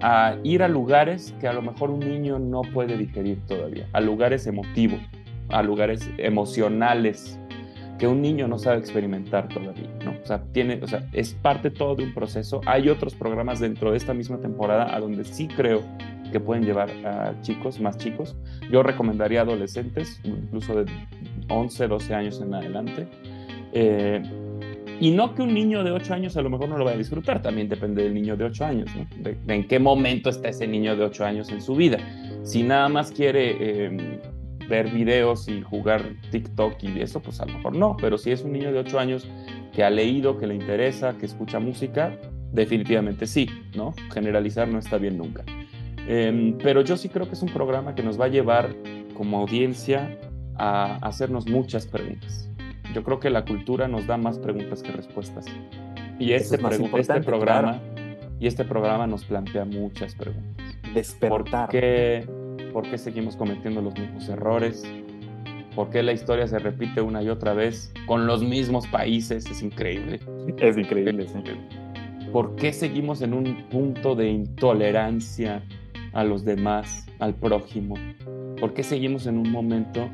[0.00, 4.00] a ir a lugares que a lo mejor un niño no puede digerir todavía, a
[4.00, 5.00] lugares emotivos,
[5.48, 7.38] a lugares emocionales
[7.98, 10.12] que un niño no sabe experimentar todavía, ¿no?
[10.22, 12.60] O sea, tiene, o sea, es parte todo de un proceso.
[12.66, 15.82] Hay otros programas dentro de esta misma temporada a donde sí creo
[16.32, 18.34] que pueden llevar a chicos, más chicos.
[18.70, 20.90] Yo recomendaría adolescentes, incluso de
[21.48, 23.06] 11, 12 años en adelante.
[23.72, 24.22] Eh,
[25.00, 26.98] y no que un niño de 8 años a lo mejor no lo vaya a
[26.98, 29.06] disfrutar, también depende del niño de 8 años, ¿no?
[29.16, 31.98] de, en qué momento está ese niño de 8 años en su vida.
[32.44, 34.18] Si nada más quiere em,
[34.72, 38.40] ver videos y jugar TikTok y eso, pues a lo mejor no, pero si es
[38.40, 39.28] un niño de 8 años
[39.74, 42.16] que ha leído, que le interesa, que escucha música,
[42.52, 43.92] definitivamente sí, ¿no?
[44.14, 45.44] Generalizar no está bien nunca.
[46.08, 48.70] Em, pero yo sí creo que es un programa que nos va a llevar
[49.12, 50.18] como audiencia
[50.56, 52.48] a hacernos muchas preguntas.
[52.94, 55.44] Yo creo que la cultura nos da más preguntas que respuestas.
[56.18, 56.58] Y este,
[56.98, 57.78] este programa
[58.40, 60.66] y este programa nos plantea muchas preguntas.
[60.94, 61.66] Despertar.
[61.66, 62.26] ¿Por qué,
[62.72, 64.84] ¿Por qué seguimos cometiendo los mismos errores?
[65.74, 69.46] ¿Por qué la historia se repite una y otra vez con los mismos países?
[69.46, 70.20] Es increíble.
[70.58, 71.38] Es increíble, sí.
[72.32, 75.62] ¿Por qué seguimos en un punto de intolerancia
[76.12, 77.94] a los demás, al prójimo?
[78.58, 80.08] ¿Por qué seguimos en un momento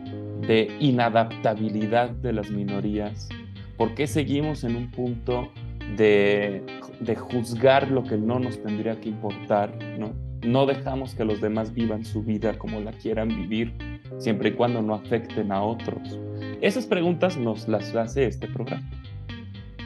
[0.47, 3.29] de inadaptabilidad de las minorías?
[3.77, 5.49] ¿Por qué seguimos en un punto
[5.97, 6.65] de,
[7.01, 9.77] de juzgar lo que no nos tendría que importar?
[9.99, 10.28] ¿no?
[10.43, 13.73] No dejamos que los demás vivan su vida como la quieran vivir,
[14.19, 16.19] siempre y cuando no afecten a otros.
[16.61, 18.89] Esas preguntas nos las hace este programa.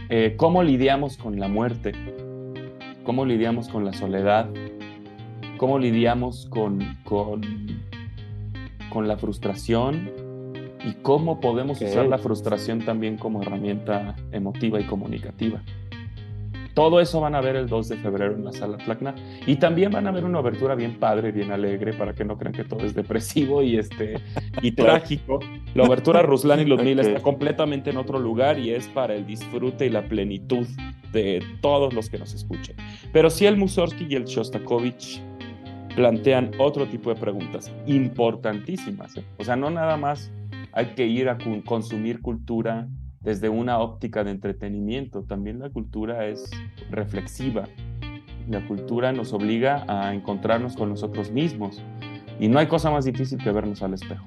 [0.09, 1.93] Eh, ¿Cómo lidiamos con la muerte?
[3.05, 4.49] ¿Cómo lidiamos con la soledad?
[5.57, 7.41] ¿Cómo lidiamos con, con,
[8.91, 10.11] con la frustración?
[10.85, 15.63] ¿Y cómo podemos usar la frustración también como herramienta emotiva y comunicativa?
[16.75, 19.15] Todo eso van a ver el 2 de febrero en la sala Tlacna.
[19.47, 22.55] Y también van a ver una abertura bien padre, bien alegre, para que no crean
[22.55, 24.15] que todo es depresivo y, este,
[24.63, 25.41] y trágico.
[25.75, 29.87] La abertura Ruslan y Ludmila está completamente en otro lugar y es para el disfrute
[29.87, 30.67] y la plenitud
[31.13, 32.77] de todos los que nos escuchen.
[33.13, 35.21] Pero sí el Mussorgsky y el Shostakovich
[35.95, 39.17] plantean otro tipo de preguntas importantísimas.
[39.17, 39.25] ¿eh?
[39.39, 40.33] O sea, no nada más
[40.73, 42.89] hay que ir a consumir cultura
[43.23, 45.23] desde una óptica de entretenimiento.
[45.23, 46.51] También la cultura es
[46.91, 47.65] reflexiva.
[48.49, 51.83] La cultura nos obliga a encontrarnos con nosotros mismos.
[52.41, 54.25] Y no hay cosa más difícil que vernos al espejo.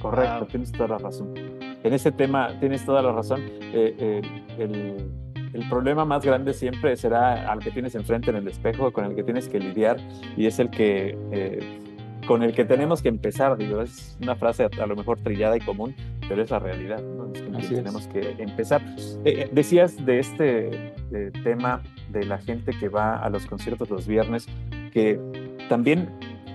[0.00, 1.34] Correcto, tienes toda la razón.
[1.82, 3.42] En ese tema tienes toda la razón.
[3.42, 4.22] Eh, eh,
[4.58, 5.10] el,
[5.52, 9.14] el, problema más grande siempre será al que tienes enfrente en el espejo, con el
[9.14, 9.98] que tienes que lidiar,
[10.36, 11.80] y es el que eh,
[12.26, 13.56] con el que tenemos que empezar.
[13.56, 15.94] Digo, es una frase a, lo mejor trillada y común,
[16.28, 17.02] pero es la realidad.
[17.02, 17.32] ¿no?
[17.32, 18.82] tenemos que empezar.
[19.24, 20.94] Eh, eh, decías de este
[21.42, 24.46] tema de la gente que va a los conciertos los viernes,
[24.92, 25.18] que
[25.68, 26.10] también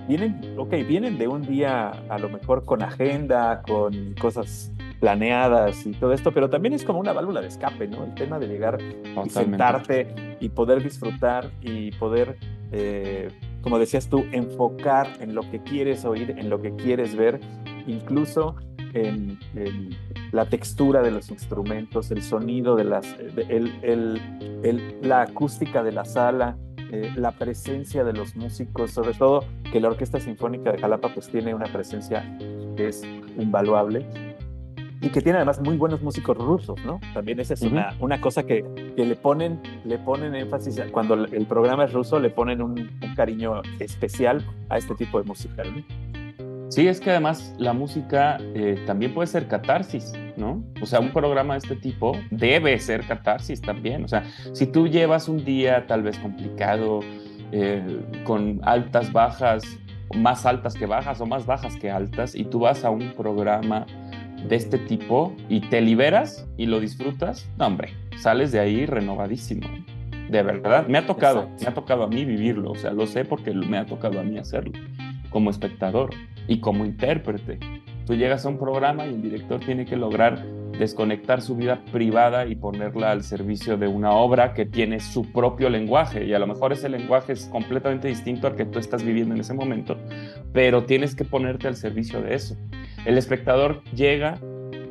[0.08, 5.92] vienen, ok, vienen de un día a lo mejor con agenda, con cosas planeadas y
[5.92, 8.04] todo esto, pero también es como una válvula de escape, ¿no?
[8.04, 12.36] El tema de llegar y sentarte y poder disfrutar y poder
[12.72, 13.28] eh,
[13.62, 17.40] como decías tú, enfocar en lo que quieres oír, en lo que quieres ver,
[17.86, 18.56] incluso
[18.94, 19.38] en,
[20.32, 23.06] la textura de los instrumentos, el sonido de las,
[25.02, 26.56] la acústica de la sala,
[26.92, 31.28] eh, la presencia de los músicos, sobre todo que la Orquesta Sinfónica de Jalapa pues
[31.28, 32.36] tiene una presencia
[32.76, 33.04] que es
[33.38, 34.06] invaluable
[35.00, 37.00] y que tiene además muy buenos músicos rusos, ¿no?
[37.14, 38.64] También esa es una, una, cosa que,
[38.96, 43.62] que, le, ponen, le ponen énfasis, cuando el programa es ruso, le ponen un, cariño
[43.78, 46.09] especial a este tipo de música, ¿no?
[46.70, 50.62] Sí, es que además la música eh, también puede ser catarsis, ¿no?
[50.80, 54.04] O sea, un programa de este tipo debe ser catarsis también.
[54.04, 57.00] O sea, si tú llevas un día tal vez complicado,
[57.50, 57.82] eh,
[58.22, 59.64] con altas, bajas,
[60.14, 63.84] más altas que bajas o más bajas que altas, y tú vas a un programa
[64.48, 69.66] de este tipo y te liberas y lo disfrutas, no, hombre, sales de ahí renovadísimo.
[70.30, 73.24] De verdad, me ha tocado, me ha tocado a mí vivirlo, o sea, lo sé
[73.24, 74.72] porque me ha tocado a mí hacerlo,
[75.30, 76.10] como espectador
[76.50, 77.60] y como intérprete.
[78.06, 80.44] Tú llegas a un programa y el director tiene que lograr
[80.76, 85.70] desconectar su vida privada y ponerla al servicio de una obra que tiene su propio
[85.70, 89.34] lenguaje y a lo mejor ese lenguaje es completamente distinto al que tú estás viviendo
[89.34, 89.96] en ese momento,
[90.52, 92.56] pero tienes que ponerte al servicio de eso.
[93.04, 94.40] El espectador llega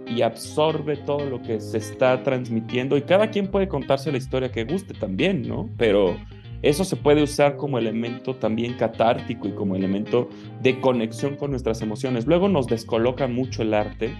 [0.08, 4.50] y absorbe todo lo que se está transmitiendo y cada quien puede contarse la historia
[4.50, 5.70] que guste también, ¿no?
[5.78, 6.16] Pero
[6.62, 10.30] eso se puede usar como elemento también catártico y como elemento
[10.62, 12.28] de conexión con nuestras emociones.
[12.28, 14.14] Luego nos descoloca mucho el arte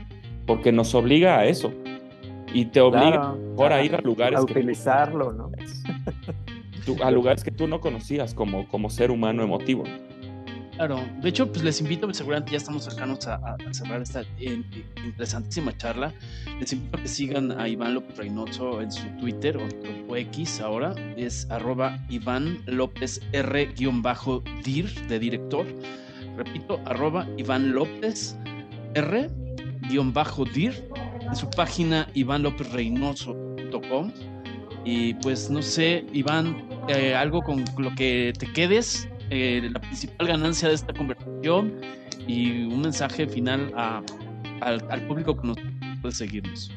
[0.46, 1.74] porque nos obliga a eso
[2.54, 5.52] y te obliga a ir a lugares a utilizarlo, ¿no?
[7.04, 9.84] a lugares que tú no conocías como, como ser humano emotivo.
[10.80, 16.14] Claro, de hecho, pues les invito, seguramente ya estamos cercanos a, cerrar esta interesantísima charla.
[16.58, 20.96] Les invito a que sigan a Iván López Reynoso en su Twitter o, X ahora,
[21.18, 25.66] es arroba Iván López R-dir de director.
[26.38, 28.38] Repito, arroba Iván López
[28.94, 29.30] R-dir
[29.92, 34.14] en su página ivánlopezreynoso.com.
[34.86, 40.28] Y pues no sé, Iván, eh, algo con lo que te quedes eh, la principal
[40.28, 41.80] ganancia de esta conversación
[42.28, 43.72] y un mensaje final
[44.62, 45.58] al, público que nos
[46.02, 46.72] puede seguirnos.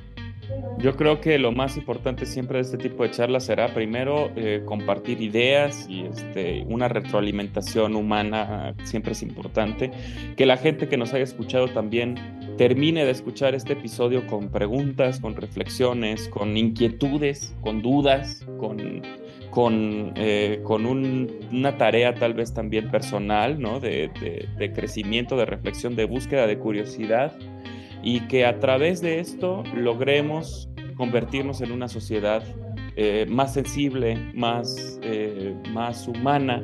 [0.78, 4.62] Yo creo que lo más importante siempre de este tipo de charlas será primero eh,
[4.66, 9.90] compartir ideas y este, una retroalimentación humana siempre es importante.
[10.36, 12.16] Que la gente que nos haya escuchado también
[12.59, 19.03] termine de escuchar este episodio con preguntas, con reflexiones, con inquietudes, con dudas, con,
[19.53, 23.78] con, eh, con una tarea tal vez también personal, ¿no?
[23.80, 24.11] De,
[24.59, 27.32] de crecimiento, de reflexión, de búsqueda, de curiosidad
[28.03, 32.42] y que a través de esto logremos convertirnos en una sociedad
[32.96, 36.62] eh, más sensible, más, eh, más humana,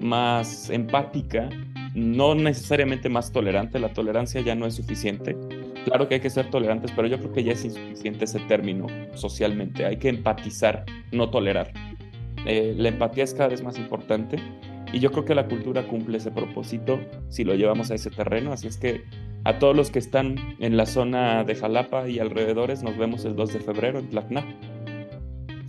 [0.00, 1.48] más empática,
[1.94, 5.36] no necesariamente más tolerante, la tolerancia ya no es suficiente.
[5.84, 8.86] Claro que hay que ser tolerantes, pero yo creo que ya es insuficiente ese término
[9.14, 9.86] socialmente.
[9.86, 11.72] Hay que empatizar, no tolerar.
[12.44, 14.36] Eh, la empatía es cada vez más importante
[14.92, 18.52] y yo creo que la cultura cumple ese propósito si lo llevamos a ese terreno.
[18.52, 19.04] Así es que
[19.44, 23.36] a todos los que están en la zona de Jalapa y alrededores, nos vemos el
[23.36, 24.44] 2 de febrero en Tlacna.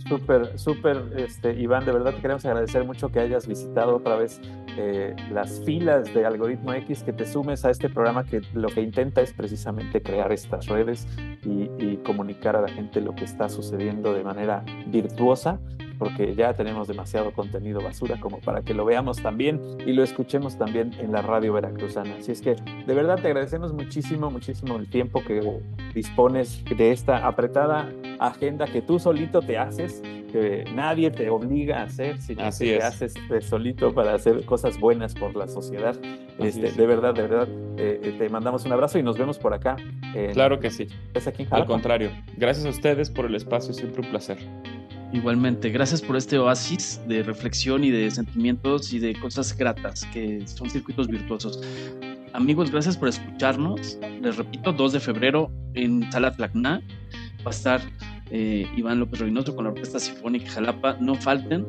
[0.08, 4.40] Súper, súper, este, Iván, de verdad te queremos agradecer mucho que hayas visitado otra vez
[4.78, 8.80] eh, las filas de Algoritmo X, que te sumes a este programa que lo que
[8.80, 11.06] intenta es precisamente crear estas redes
[11.44, 15.60] y, y comunicar a la gente lo que está sucediendo de manera virtuosa
[15.98, 20.56] porque ya tenemos demasiado contenido basura como para que lo veamos también y lo escuchemos
[20.56, 22.16] también en la radio veracruzana.
[22.16, 25.60] Así es que de verdad te agradecemos muchísimo, muchísimo el tiempo que
[25.94, 31.84] dispones de esta apretada agenda que tú solito te haces, que nadie te obliga a
[31.84, 35.96] hacer, sino que te haces solito para hacer cosas buenas por la sociedad.
[36.38, 39.54] Este, de verdad, de verdad, eh, eh, te mandamos un abrazo y nos vemos por
[39.54, 39.76] acá.
[40.32, 40.88] claro que sí.
[41.26, 44.38] Aquí Al contrario, gracias a ustedes por el espacio, siempre un placer.
[45.12, 50.46] Igualmente, gracias por este oasis de reflexión y de sentimientos y de cosas gratas, que
[50.46, 51.60] son circuitos virtuosos.
[52.34, 53.98] Amigos, gracias por escucharnos.
[54.20, 56.82] Les repito, 2 de febrero en Sala Tlacna
[57.46, 57.80] va a estar
[58.30, 60.96] eh, Iván López Reynoso con la Orquesta Sinfónica Jalapa.
[61.00, 61.66] No falten.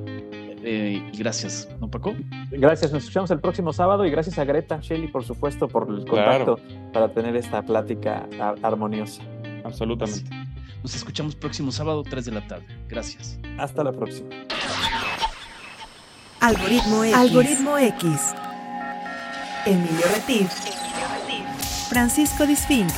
[0.61, 2.13] Eh, y gracias, ¿no, Paco?
[2.51, 6.05] Gracias, nos escuchamos el próximo sábado y gracias a Greta Shelly, por supuesto, por el
[6.05, 6.59] contacto
[6.91, 8.27] para tener esta plática
[8.61, 9.23] armoniosa.
[9.63, 10.29] Absolutamente.
[10.83, 12.65] Nos escuchamos próximo sábado, 3 de la tarde.
[12.87, 13.37] Gracias.
[13.57, 14.29] Hasta la próxima.
[16.39, 17.15] Algoritmo X.
[17.15, 18.35] Algoritmo X.
[19.65, 20.49] Emilio Retif.
[21.89, 22.89] Francisco Disfink.